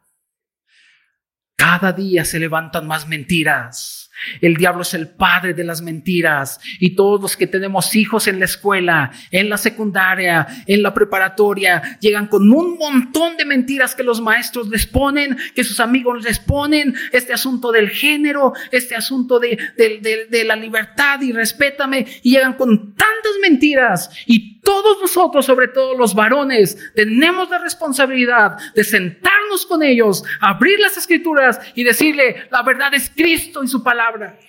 [1.55, 4.09] Cada día se levantan más mentiras.
[4.41, 6.59] El diablo es el padre de las mentiras.
[6.79, 11.97] Y todos los que tenemos hijos en la escuela, en la secundaria, en la preparatoria,
[11.99, 16.39] llegan con un montón de mentiras que los maestros les ponen, que sus amigos les
[16.39, 22.53] ponen, este asunto del género, este asunto de, de la libertad y respétame, y llegan
[22.53, 29.65] con tantas mentiras y todos nosotros, sobre todo los varones, tenemos la responsabilidad de sentarnos
[29.65, 34.39] con ellos, abrir las escrituras y decirle, la verdad es Cristo y su palabra.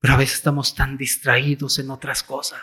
[0.00, 2.60] Pero a veces estamos tan distraídos en otras cosas.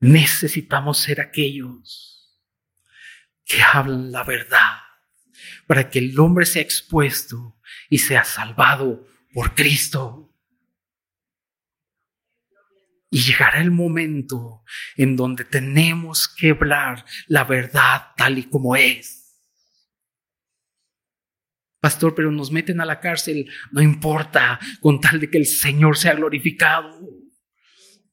[0.00, 2.42] Necesitamos ser aquellos
[3.44, 4.81] que hablan la verdad
[5.66, 7.58] para que el hombre sea expuesto
[7.88, 10.34] y sea salvado por Cristo.
[13.10, 14.62] Y llegará el momento
[14.96, 19.22] en donde tenemos que hablar la verdad tal y como es.
[21.78, 25.98] Pastor, pero nos meten a la cárcel, no importa, con tal de que el Señor
[25.98, 27.00] sea glorificado.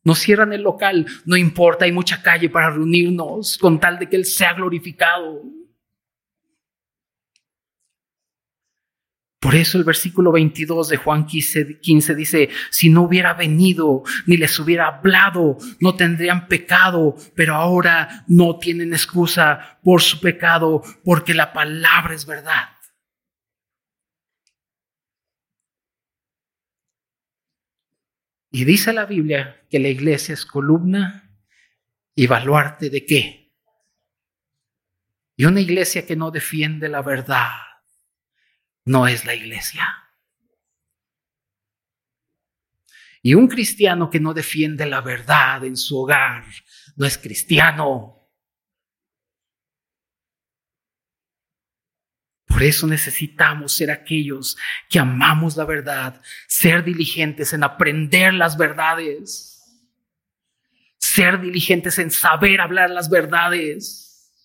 [0.04, 4.16] Nos cierran el local, no importa, hay mucha calle para reunirnos, con tal de que
[4.16, 5.44] Él sea glorificado.
[9.40, 14.36] Por eso el versículo 22 de Juan 15, 15, dice, si no hubiera venido ni
[14.36, 21.34] les hubiera hablado, no tendrían pecado, pero ahora no tienen excusa por su pecado, porque
[21.34, 22.68] la palabra es verdad.
[28.52, 31.32] Y dice la Biblia que la iglesia es columna
[32.14, 33.54] y baluarte de qué.
[35.38, 37.69] Y una iglesia que no defiende la verdad
[38.90, 39.88] no es la iglesia.
[43.22, 46.44] Y un cristiano que no defiende la verdad en su hogar
[46.96, 48.28] no es cristiano.
[52.48, 54.58] Por eso necesitamos ser aquellos
[54.90, 59.86] que amamos la verdad, ser diligentes en aprender las verdades,
[60.98, 64.42] ser diligentes en saber hablar las verdades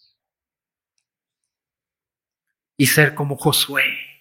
[2.76, 4.13] y ser como Josué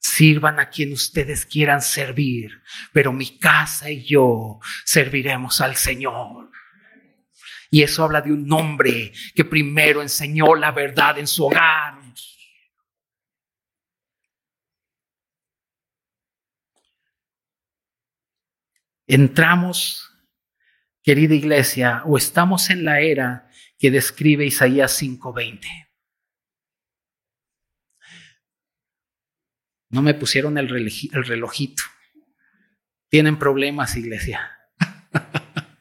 [0.00, 6.50] Sirvan a quien ustedes quieran servir, pero mi casa y yo serviremos al Señor.
[7.70, 11.98] Y eso habla de un hombre que primero enseñó la verdad en su hogar.
[19.10, 20.12] Entramos,
[21.02, 25.87] querida iglesia, o estamos en la era que describe Isaías 5:20.
[29.90, 31.82] No me pusieron el, relojito.
[33.08, 34.58] Tienen problemas, iglesia.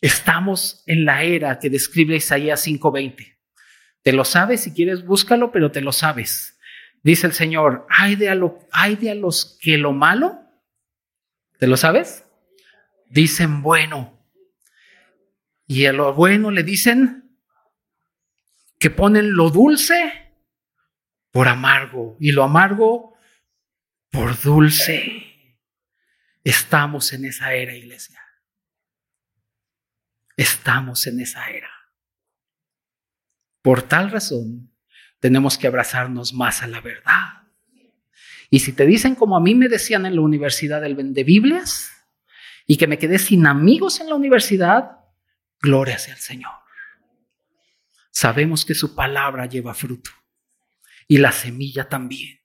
[0.00, 3.36] Estamos en la era que describe Isaías 5:20.
[4.02, 6.58] Te lo sabes, si quieres búscalo, pero te lo sabes.
[7.02, 8.28] Dice el Señor, hay de,
[8.70, 10.38] hay de a los que lo malo,
[11.58, 12.24] ¿te lo sabes?
[13.10, 14.24] Dicen bueno.
[15.66, 17.38] Y a lo bueno le dicen
[18.78, 20.23] que ponen lo dulce
[21.34, 23.18] por amargo y lo amargo
[24.08, 25.58] por dulce.
[26.44, 28.22] Estamos en esa era, iglesia.
[30.36, 31.72] Estamos en esa era.
[33.62, 34.72] Por tal razón,
[35.18, 37.48] tenemos que abrazarnos más a la verdad.
[38.48, 41.90] Y si te dicen como a mí me decían en la universidad del vende Biblias
[42.64, 45.00] y que me quedé sin amigos en la universidad,
[45.60, 46.52] gloria sea al Señor.
[48.12, 50.12] Sabemos que su palabra lleva fruto
[51.08, 52.40] y la semilla también.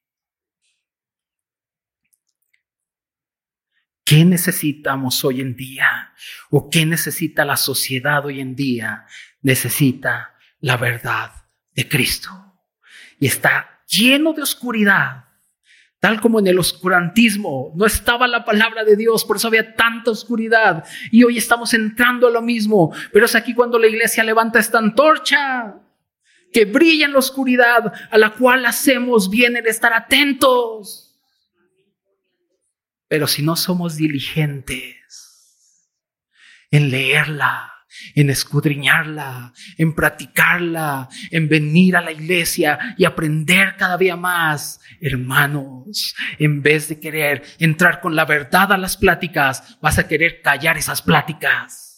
[4.03, 6.13] ¿Qué necesitamos hoy en día?
[6.49, 9.05] ¿O qué necesita la sociedad hoy en día?
[9.43, 11.31] Necesita la verdad
[11.75, 12.31] de Cristo.
[13.19, 15.25] Y está lleno de oscuridad,
[15.99, 20.09] tal como en el oscurantismo no estaba la palabra de Dios, por eso había tanta
[20.09, 20.85] oscuridad.
[21.11, 24.79] Y hoy estamos entrando a lo mismo, pero es aquí cuando la iglesia levanta esta
[24.79, 25.75] antorcha
[26.51, 31.19] que brilla en la oscuridad, a la cual hacemos bien el estar atentos.
[33.07, 34.95] Pero si no somos diligentes
[36.71, 37.73] en leerla,
[38.15, 46.15] en escudriñarla, en practicarla, en venir a la iglesia y aprender cada día más, hermanos,
[46.37, 50.77] en vez de querer entrar con la verdad a las pláticas, vas a querer callar
[50.77, 51.88] esas pláticas.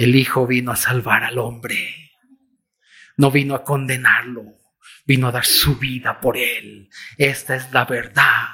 [0.00, 2.12] El Hijo vino a salvar al hombre.
[3.18, 4.56] No vino a condenarlo,
[5.04, 6.88] vino a dar su vida por él.
[7.18, 8.46] Esta es la verdad.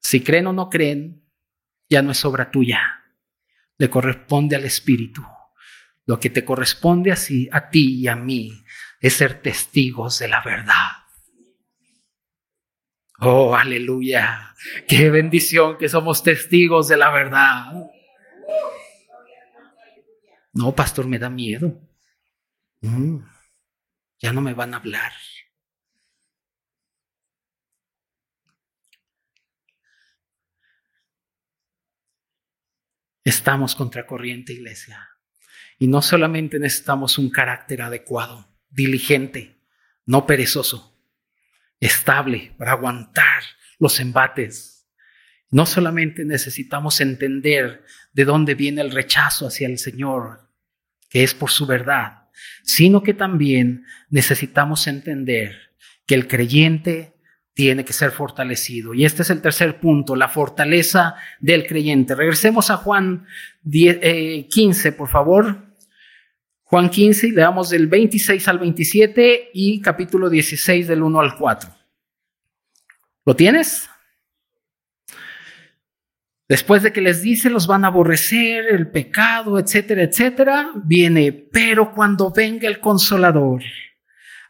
[0.00, 1.30] Si creen o no creen,
[1.90, 3.04] ya no es obra tuya.
[3.76, 5.22] Le corresponde al Espíritu.
[6.06, 7.18] Lo que te corresponde a,
[7.52, 8.64] a ti y a mí
[8.98, 11.03] es ser testigos de la verdad.
[13.26, 14.54] Oh, aleluya.
[14.86, 17.72] Qué bendición que somos testigos de la verdad.
[20.52, 21.80] No, pastor, me da miedo.
[22.82, 23.18] Mm,
[24.18, 25.12] ya no me van a hablar.
[33.24, 35.08] Estamos contracorriente, iglesia.
[35.78, 39.62] Y no solamente necesitamos un carácter adecuado, diligente,
[40.04, 40.93] no perezoso,
[41.86, 43.42] estable para aguantar
[43.78, 44.86] los embates.
[45.50, 50.50] No solamente necesitamos entender de dónde viene el rechazo hacia el Señor,
[51.08, 52.28] que es por su verdad,
[52.62, 55.56] sino que también necesitamos entender
[56.06, 57.14] que el creyente
[57.54, 58.94] tiene que ser fortalecido.
[58.94, 62.14] Y este es el tercer punto, la fortaleza del creyente.
[62.16, 63.26] Regresemos a Juan
[63.70, 65.73] 15, eh, por favor.
[66.74, 71.70] Juan 15, le damos del 26 al 27 y capítulo 16 del 1 al 4.
[73.24, 73.88] ¿Lo tienes?
[76.48, 81.92] Después de que les dice, los van a aborrecer, el pecado, etcétera, etcétera, viene, pero
[81.94, 83.62] cuando venga el consolador,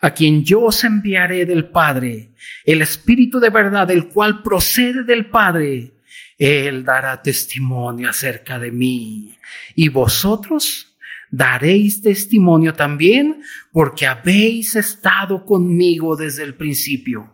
[0.00, 2.32] a quien yo os enviaré del Padre,
[2.64, 5.92] el Espíritu de verdad, el cual procede del Padre,
[6.38, 9.36] Él dará testimonio acerca de mí.
[9.74, 10.93] Y vosotros
[11.36, 17.32] daréis testimonio también, porque habéis estado conmigo desde el principio.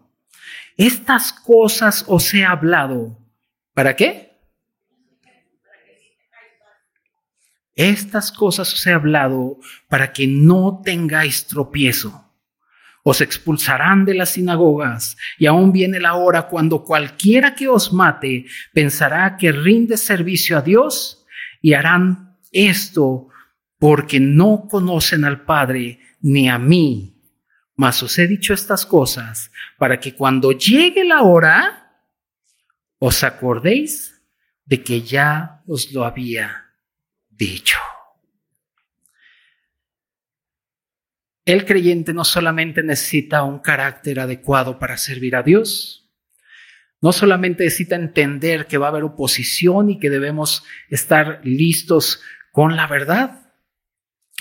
[0.76, 3.18] Estas cosas os he hablado.
[3.74, 4.30] ¿Para qué?
[7.74, 12.26] Estas cosas os he hablado para que no tengáis tropiezo.
[13.02, 18.46] Os expulsarán de las sinagogas y aún viene la hora cuando cualquiera que os mate
[18.72, 21.26] pensará que rinde servicio a Dios
[21.62, 23.29] y harán esto
[23.80, 27.16] porque no conocen al Padre ni a mí.
[27.74, 32.04] Mas os he dicho estas cosas para que cuando llegue la hora
[32.98, 34.22] os acordéis
[34.66, 36.74] de que ya os lo había
[37.30, 37.78] dicho.
[41.46, 46.06] El creyente no solamente necesita un carácter adecuado para servir a Dios,
[47.00, 52.20] no solamente necesita entender que va a haber oposición y que debemos estar listos
[52.52, 53.49] con la verdad,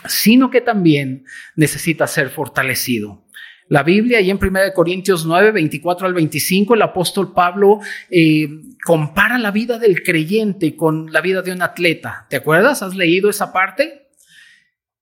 [0.08, 1.26] sino que también
[1.56, 3.26] necesita ser fortalecido.
[3.70, 7.80] La Biblia, y en 1 Corintios 9, 24 al 25, el apóstol Pablo
[8.10, 8.50] eh,
[8.84, 12.26] compara la vida del creyente con la vida de un atleta.
[12.30, 12.82] ¿Te acuerdas?
[12.82, 14.10] ¿Has leído esa parte?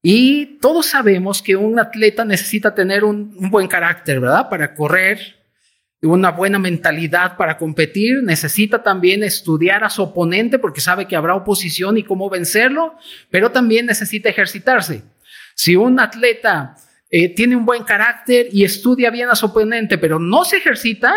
[0.02, 4.50] Y todos sabemos que un atleta necesita tener un, buen carácter, ¿verdad?
[4.50, 5.37] Para correr,
[6.02, 11.36] una buena mentalidad para competir, necesita también estudiar a su oponente porque sabe que habrá
[11.36, 12.96] oposición y cómo vencerlo,
[13.32, 15.04] pero también necesita ejercitarse.
[15.56, 16.76] Si un atleta
[17.10, 21.14] eh, tiene un buen carácter y estudia bien a su oponente, pero no se ejercita,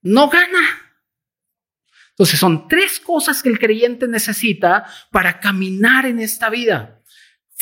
[0.00, 0.82] no gana.
[2.10, 7.01] Entonces son tres cosas que el creyente necesita para caminar en esta vida.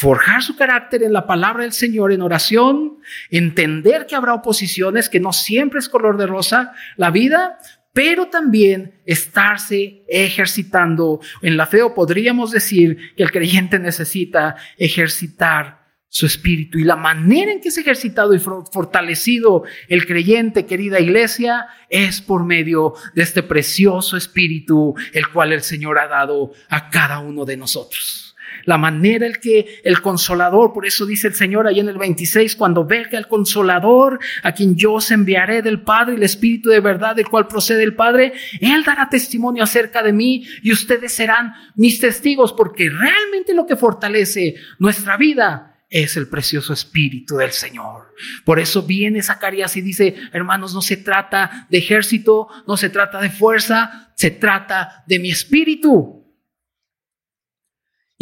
[0.00, 5.20] Forjar su carácter en la palabra del Señor, en oración, entender que habrá oposiciones, que
[5.20, 7.58] no siempre es color de rosa la vida,
[7.92, 15.80] pero también estarse ejercitando en la fe o podríamos decir que el creyente necesita ejercitar
[16.08, 21.66] su espíritu y la manera en que es ejercitado y fortalecido el creyente, querida iglesia,
[21.90, 27.18] es por medio de este precioso espíritu, el cual el Señor ha dado a cada
[27.18, 28.29] uno de nosotros.
[28.64, 32.56] La manera en que el consolador, por eso dice el Señor ahí en el 26,
[32.56, 37.16] cuando venga el consolador, a quien yo os enviaré del Padre, el Espíritu de verdad,
[37.16, 41.98] del cual procede el Padre, Él dará testimonio acerca de mí y ustedes serán mis
[42.00, 48.14] testigos, porque realmente lo que fortalece nuestra vida es el precioso Espíritu del Señor.
[48.44, 53.20] Por eso viene Zacarías y dice, hermanos, no se trata de ejército, no se trata
[53.20, 56.19] de fuerza, se trata de mi espíritu.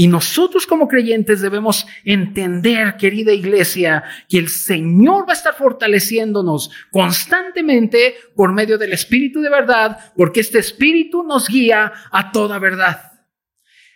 [0.01, 6.70] Y nosotros como creyentes debemos entender, querida iglesia, que el Señor va a estar fortaleciéndonos
[6.92, 13.11] constantemente por medio del Espíritu de verdad, porque este Espíritu nos guía a toda verdad.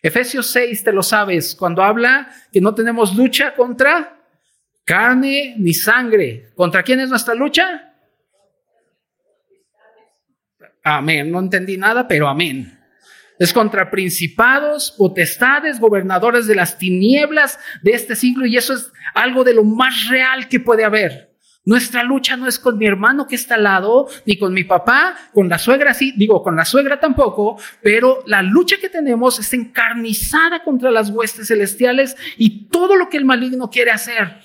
[0.02, 4.18] Efesios 6, te lo sabes, cuando habla que no tenemos lucha contra
[4.84, 6.50] carne ni sangre.
[6.56, 7.94] ¿Contra quién es nuestra lucha?
[10.82, 11.30] Amén.
[11.30, 12.81] No entendí nada, pero amén.
[13.42, 19.42] Es contra principados, potestades, gobernadores de las tinieblas de este siglo y eso es algo
[19.42, 21.32] de lo más real que puede haber.
[21.64, 25.16] Nuestra lucha no es con mi hermano que está al lado, ni con mi papá,
[25.34, 29.52] con la suegra sí, digo, con la suegra tampoco, pero la lucha que tenemos es
[29.54, 34.36] encarnizada contra las huestes celestiales y todo lo que el maligno quiere hacer.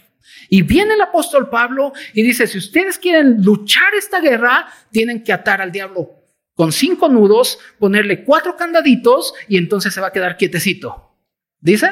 [0.49, 5.33] Y viene el apóstol Pablo y dice, si ustedes quieren luchar esta guerra, tienen que
[5.33, 6.17] atar al diablo
[6.57, 11.13] con cinco nudos, ponerle cuatro candaditos y entonces se va a quedar quietecito.
[11.61, 11.91] ¿Dice?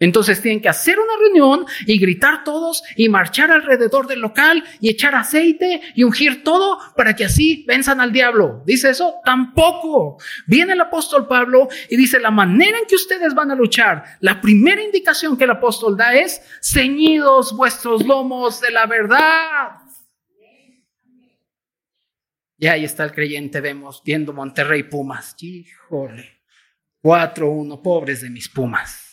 [0.00, 4.90] Entonces tienen que hacer una reunión y gritar todos y marchar alrededor del local y
[4.90, 8.62] echar aceite y ungir todo para que así venzan al diablo.
[8.66, 9.14] ¿Dice eso?
[9.24, 10.18] Tampoco.
[10.46, 14.04] Viene el apóstol Pablo y dice la manera en que ustedes van a luchar.
[14.20, 19.87] La primera indicación que el apóstol da es ceñidos vuestros lomos de la verdad.
[22.58, 25.36] Y ahí está el creyente, vemos, viendo Monterrey Pumas.
[25.40, 26.42] Híjole,
[27.02, 29.08] 4-1, pobres de mis Pumas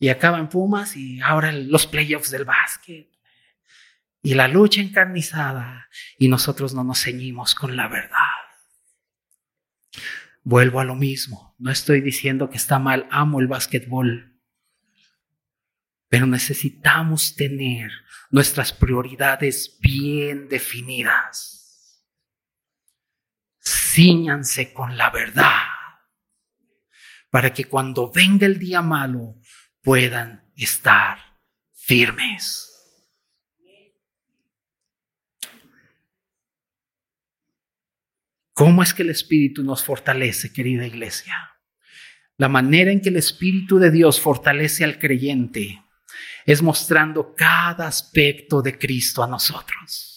[0.00, 3.08] y acaban Pumas y ahora los playoffs del básquet
[4.22, 8.16] y la lucha encarnizada y nosotros no nos ceñimos con la verdad.
[10.42, 14.40] Vuelvo a lo mismo, no estoy diciendo que está mal, amo el básquetbol,
[16.08, 17.92] pero necesitamos tener
[18.30, 21.59] nuestras prioridades bien definidas.
[23.92, 25.62] Cíñanse con la verdad
[27.28, 29.36] para que cuando venga el día malo
[29.82, 31.18] puedan estar
[31.72, 32.66] firmes.
[38.52, 41.34] ¿Cómo es que el Espíritu nos fortalece, querida iglesia?
[42.36, 45.82] La manera en que el Espíritu de Dios fortalece al creyente
[46.46, 50.09] es mostrando cada aspecto de Cristo a nosotros.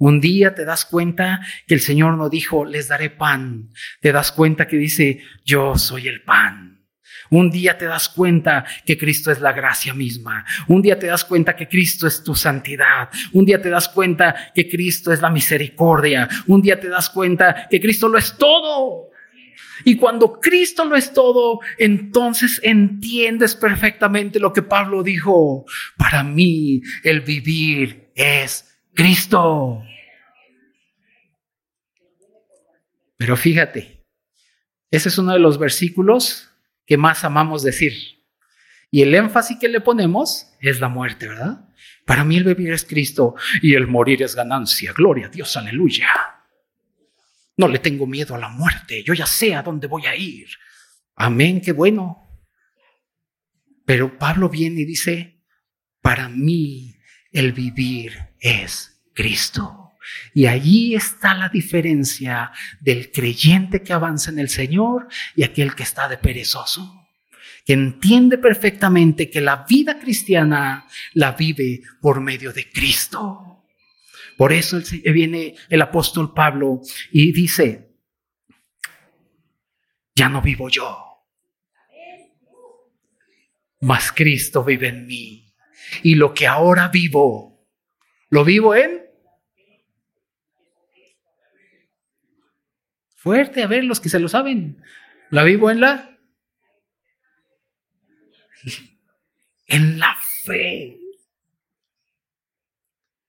[0.00, 3.70] Un día te das cuenta que el Señor no dijo, les daré pan.
[4.00, 6.86] Te das cuenta que dice, yo soy el pan.
[7.28, 10.46] Un día te das cuenta que Cristo es la gracia misma.
[10.68, 13.10] Un día te das cuenta que Cristo es tu santidad.
[13.34, 16.26] Un día te das cuenta que Cristo es la misericordia.
[16.46, 19.10] Un día te das cuenta que Cristo lo es todo.
[19.84, 25.66] Y cuando Cristo lo es todo, entonces entiendes perfectamente lo que Pablo dijo.
[25.98, 29.82] Para mí el vivir es Cristo.
[33.16, 34.06] Pero fíjate,
[34.90, 36.50] ese es uno de los versículos
[36.86, 37.92] que más amamos decir.
[38.90, 41.68] Y el énfasis que le ponemos es la muerte, ¿verdad?
[42.06, 44.92] Para mí el vivir es Cristo y el morir es ganancia.
[44.92, 46.08] Gloria a Dios, aleluya.
[47.56, 50.48] No le tengo miedo a la muerte, yo ya sé a dónde voy a ir.
[51.14, 52.26] Amén, qué bueno.
[53.84, 55.44] Pero Pablo viene y dice,
[56.00, 56.96] para mí
[57.32, 59.92] el vivir es Cristo.
[60.34, 65.82] Y allí está la diferencia del creyente que avanza en el Señor y aquel que
[65.82, 67.08] está de perezoso,
[67.64, 73.64] que entiende perfectamente que la vida cristiana la vive por medio de Cristo.
[74.36, 76.80] Por eso viene el apóstol Pablo
[77.12, 77.90] y dice,
[80.14, 81.10] ya no vivo yo,
[83.80, 85.54] mas Cristo vive en mí.
[86.02, 87.49] Y lo que ahora vivo,
[88.30, 89.10] lo vivo en
[93.20, 94.82] Fuerte, a ver, los que se lo saben.
[95.28, 96.18] La vivo en la...
[99.66, 100.98] En la fe.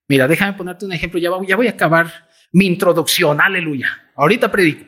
[0.07, 1.19] Mira, déjame ponerte un ejemplo.
[1.19, 3.41] Ya voy, a acabar mi introducción.
[3.41, 4.13] Aleluya.
[4.15, 4.85] Ahorita predico.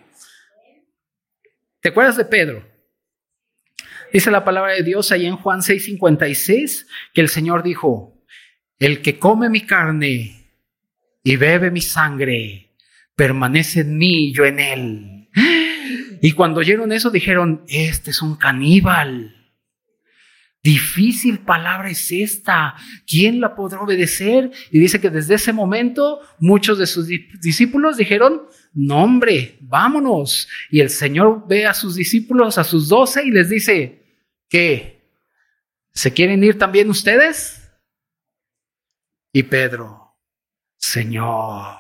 [1.81, 2.65] ¿Te acuerdas de Pedro?
[4.13, 8.12] Dice la palabra de Dios ahí en Juan 6:56 que el Señor dijo,
[8.79, 10.43] el que come mi carne
[11.23, 12.75] y bebe mi sangre
[13.15, 15.29] permanece en mí y yo en él.
[16.21, 19.35] Y cuando oyeron eso dijeron, este es un caníbal.
[20.63, 22.75] Difícil palabra es esta.
[23.05, 24.49] ¿Quién la podrá obedecer?
[24.71, 28.43] Y dice que desde ese momento muchos de sus discípulos dijeron,
[28.73, 30.47] no hombre, vámonos.
[30.71, 34.05] Y el Señor ve a sus discípulos, a sus doce, y les dice,
[34.47, 35.01] ¿qué?
[35.93, 37.62] ¿Se quieren ir también ustedes?
[39.35, 40.19] Y Pedro,
[40.77, 41.75] Señor,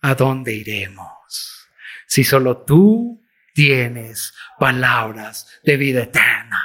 [0.00, 1.68] ¿a dónde iremos?
[2.06, 6.62] Si solo tú tienes palabras de vida eterna.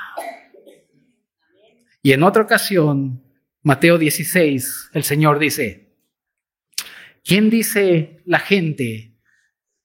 [2.02, 3.22] Y en otra ocasión,
[3.64, 5.94] Mateo 16, el Señor dice,
[7.26, 9.18] ¿quién dice la gente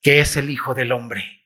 [0.00, 1.39] que es el Hijo del Hombre?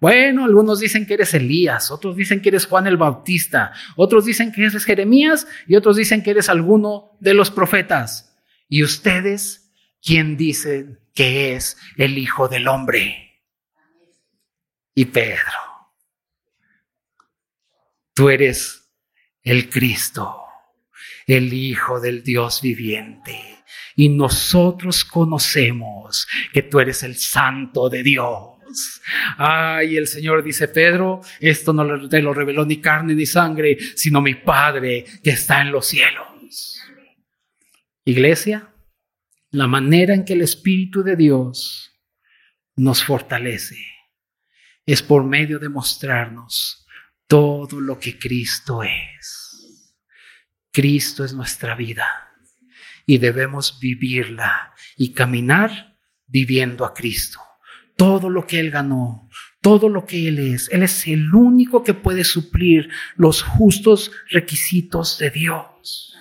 [0.00, 4.50] Bueno, algunos dicen que eres Elías, otros dicen que eres Juan el Bautista, otros dicen
[4.50, 8.34] que eres Jeremías y otros dicen que eres alguno de los profetas.
[8.68, 9.70] ¿Y ustedes
[10.02, 13.42] quién dicen que es el Hijo del Hombre.
[14.94, 15.92] Y Pedro,
[18.14, 18.90] tú eres
[19.42, 20.42] el Cristo,
[21.26, 23.64] el Hijo del Dios viviente.
[23.96, 28.49] Y nosotros conocemos que tú eres el Santo de Dios.
[29.36, 34.20] Ay, el Señor dice, Pedro, esto no te lo reveló ni carne ni sangre, sino
[34.20, 36.26] mi Padre que está en los cielos.
[38.04, 38.72] Iglesia,
[39.50, 41.92] la manera en que el Espíritu de Dios
[42.76, 43.76] nos fortalece
[44.86, 46.86] es por medio de mostrarnos
[47.26, 49.96] todo lo que Cristo es.
[50.72, 52.06] Cristo es nuestra vida
[53.06, 57.40] y debemos vivirla y caminar viviendo a Cristo.
[58.00, 59.28] Todo lo que Él ganó,
[59.60, 65.18] todo lo que Él es, Él es el único que puede suplir los justos requisitos
[65.18, 66.16] de Dios.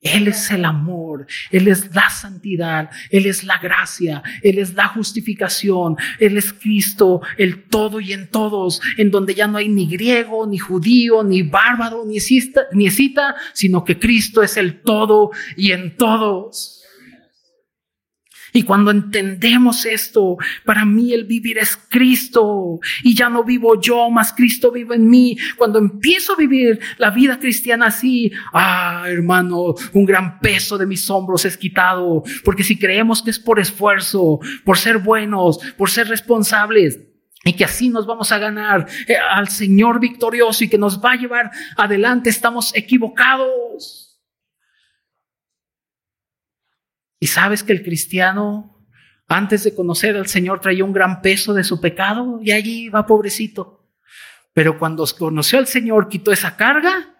[0.00, 4.86] Él es el amor, Él es la santidad, Él es la gracia, Él es la
[4.86, 9.88] justificación, Él es Cristo, el todo y en todos, en donde ya no hay ni
[9.88, 12.88] griego, ni judío, ni bárbaro, ni cita, ni
[13.54, 16.79] sino que Cristo es el todo y en todos.
[18.52, 24.10] Y cuando entendemos esto, para mí el vivir es Cristo y ya no vivo yo,
[24.10, 25.36] más Cristo vive en mí.
[25.56, 31.08] Cuando empiezo a vivir la vida cristiana así, ah, hermano, un gran peso de mis
[31.10, 36.08] hombros es quitado, porque si creemos que es por esfuerzo, por ser buenos, por ser
[36.08, 37.00] responsables,
[37.44, 41.12] y que así nos vamos a ganar eh, al Señor victorioso y que nos va
[41.12, 44.09] a llevar adelante, estamos equivocados.
[47.20, 48.82] Y sabes que el cristiano,
[49.28, 53.06] antes de conocer al Señor, traía un gran peso de su pecado y allí va
[53.06, 53.86] pobrecito.
[54.54, 57.14] Pero cuando conoció al Señor, quitó esa carga.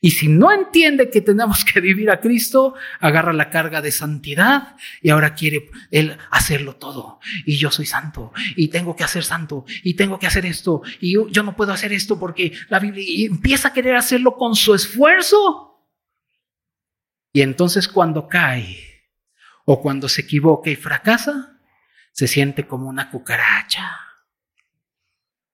[0.00, 4.76] Y si no entiende que tenemos que vivir a Cristo, agarra la carga de santidad
[5.00, 7.20] y ahora quiere Él hacerlo todo.
[7.46, 11.14] Y yo soy santo y tengo que hacer santo y tengo que hacer esto y
[11.14, 14.54] yo, yo no puedo hacer esto porque la Biblia y empieza a querer hacerlo con
[14.54, 15.86] su esfuerzo.
[17.32, 18.95] Y entonces cuando cae,
[19.66, 21.60] o cuando se equivoca y fracasa,
[22.12, 23.98] se siente como una cucaracha.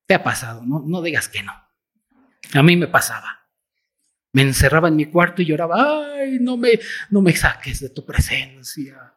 [0.06, 0.62] ¿Te ha pasado?
[0.64, 1.52] No, no digas que no.
[2.52, 3.48] A mí me pasaba.
[4.32, 6.78] Me encerraba en mi cuarto y lloraba, ay, no me,
[7.10, 9.14] no me saques de tu presencia.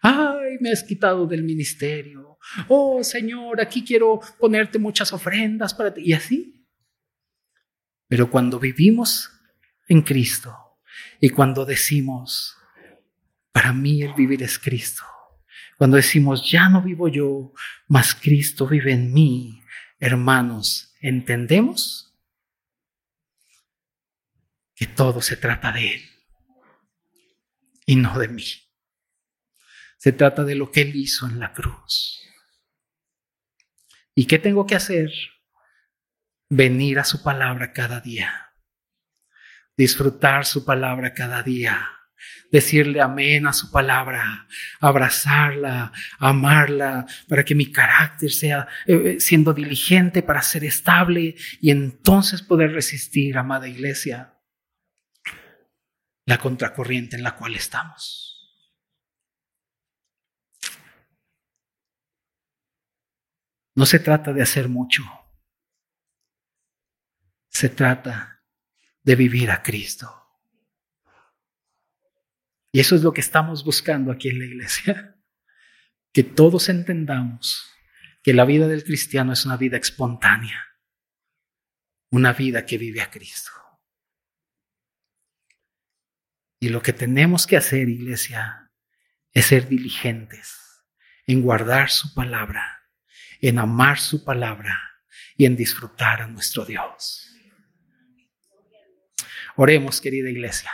[0.00, 2.38] Ay, me has quitado del ministerio.
[2.68, 6.02] Oh, Señor, aquí quiero ponerte muchas ofrendas para ti.
[6.04, 6.64] Y así.
[8.06, 9.32] Pero cuando vivimos
[9.88, 10.56] en Cristo
[11.20, 12.57] y cuando decimos,
[13.58, 15.02] para mí el vivir es Cristo.
[15.76, 17.52] Cuando decimos, ya no vivo yo,
[17.88, 19.64] mas Cristo vive en mí,
[19.98, 22.16] hermanos, ¿entendemos?
[24.76, 26.02] Que todo se trata de Él
[27.84, 28.46] y no de mí.
[29.96, 32.22] Se trata de lo que Él hizo en la cruz.
[34.14, 35.10] ¿Y qué tengo que hacer?
[36.48, 38.52] Venir a su palabra cada día.
[39.76, 41.97] Disfrutar su palabra cada día
[42.50, 44.46] decirle amén a su palabra,
[44.80, 51.70] abrazarla, amarla, para que mi carácter sea eh, eh, siendo diligente para ser estable y
[51.70, 54.34] entonces poder resistir, amada iglesia,
[56.26, 58.28] la contracorriente en la cual estamos.
[63.74, 65.04] No se trata de hacer mucho.
[67.48, 68.42] Se trata
[69.04, 70.27] de vivir a Cristo.
[72.78, 75.16] Y eso es lo que estamos buscando aquí en la iglesia.
[76.12, 77.68] Que todos entendamos
[78.22, 80.64] que la vida del cristiano es una vida espontánea,
[82.10, 83.50] una vida que vive a Cristo.
[86.60, 88.70] Y lo que tenemos que hacer, iglesia,
[89.32, 90.56] es ser diligentes
[91.26, 92.84] en guardar su palabra,
[93.40, 94.78] en amar su palabra
[95.36, 97.28] y en disfrutar a nuestro Dios.
[99.56, 100.70] Oremos, querida iglesia.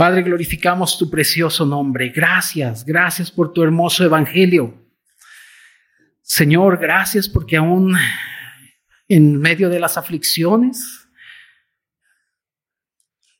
[0.00, 2.08] Padre, glorificamos tu precioso nombre.
[2.08, 4.90] Gracias, gracias por tu hermoso evangelio.
[6.22, 7.94] Señor, gracias porque aún
[9.08, 11.06] en medio de las aflicciones,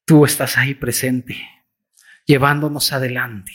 [0.04, 1.42] tú estás ahí presente,
[2.26, 3.52] llevándonos adelante.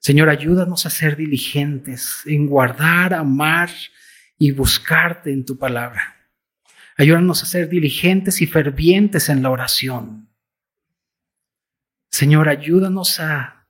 [0.00, 3.70] Señor, ayúdanos a ser diligentes en guardar, amar
[4.38, 6.16] y buscarte en tu palabra.
[6.96, 10.31] Ayúdanos a ser diligentes y fervientes en la oración.
[12.12, 13.66] Señor, ayúdanos a,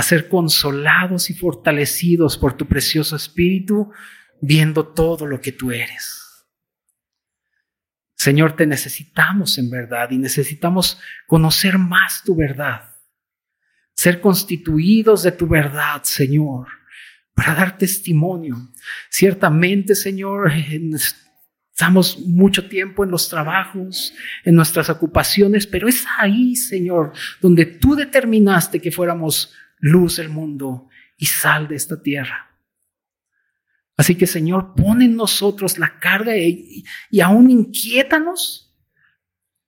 [0.00, 3.92] ser consolados y fortalecidos por tu precioso Espíritu,
[4.40, 6.46] viendo todo lo que tú eres.
[8.14, 12.94] Señor, te necesitamos en verdad y necesitamos conocer más tu verdad,
[13.92, 16.68] ser constituidos de tu verdad, Señor,
[17.34, 18.56] para dar testimonio.
[19.10, 20.52] Ciertamente, Señor,
[21.78, 24.12] Estamos mucho tiempo en los trabajos,
[24.44, 30.88] en nuestras ocupaciones, pero es ahí, Señor, donde tú determinaste que fuéramos luz del mundo
[31.16, 32.50] y sal de esta tierra.
[33.96, 38.76] Así que, Señor, pon en nosotros la carga y, y aún inquiétanos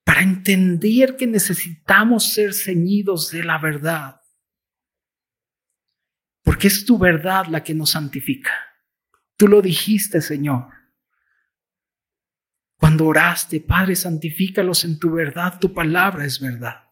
[0.02, 4.16] para entender que necesitamos ser ceñidos de la verdad
[6.42, 8.50] porque es tu verdad la que nos santifica.
[9.36, 10.80] Tú lo dijiste, Señor.
[12.81, 16.89] Cuando oraste, Padre, santifícalos en tu verdad, tu palabra es verdad.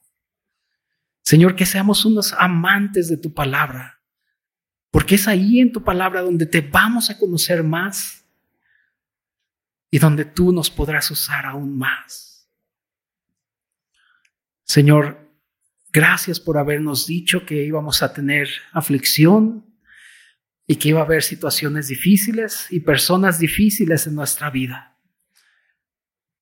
[1.22, 3.99] Señor, que seamos unos amantes de tu palabra,
[4.91, 8.22] porque es ahí en tu palabra donde te vamos a conocer más
[9.91, 12.47] y donde tú nos podrás usar aún más.
[14.64, 15.26] Señor,
[15.91, 19.64] gracias por habernos dicho que íbamos a tener aflicción
[20.66, 24.88] y que iba a haber situaciones difíciles y personas difíciles en nuestra vida.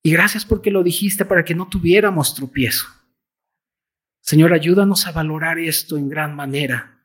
[0.06, 2.86] Y gracias porque lo dijiste para que no tuviéramos tropiezo.
[4.20, 7.04] Señor, ayúdanos a valorar esto en gran manera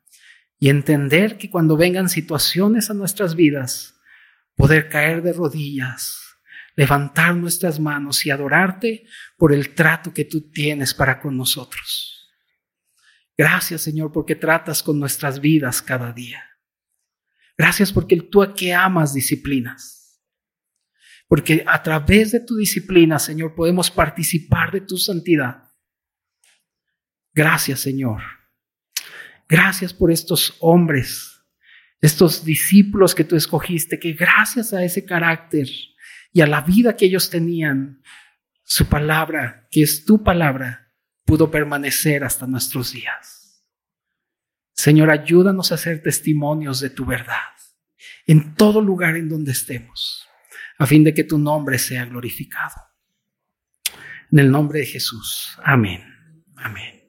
[0.60, 3.96] y entender que cuando vengan situaciones a nuestras vidas,
[4.54, 6.16] poder caer de rodillas,
[6.76, 9.04] levantar nuestras manos y adorarte
[9.36, 12.30] por el trato que tú tienes para con nosotros.
[13.36, 16.44] Gracias, Señor, porque tratas con nuestras vidas cada día.
[17.58, 20.01] Gracias porque tú a que amas disciplinas.
[21.32, 25.62] Porque a través de tu disciplina, Señor, podemos participar de tu santidad.
[27.32, 28.20] Gracias, Señor.
[29.48, 31.42] Gracias por estos hombres,
[32.02, 35.68] estos discípulos que tú escogiste, que gracias a ese carácter,
[36.34, 38.02] y a la vida que ellos tenían,
[38.62, 40.92] su palabra, que es tu palabra,
[41.24, 43.64] pudo permanecer hasta nuestros días.
[44.74, 47.38] Señor, ayúdanos a ser testimonios de tu verdad
[48.26, 50.28] en todo lugar en donde estemos,
[50.82, 52.74] a fin de que tu nombre sea glorificado.
[54.32, 55.56] En el nombre de Jesús.
[55.62, 56.02] Amén.
[56.56, 57.01] Amén.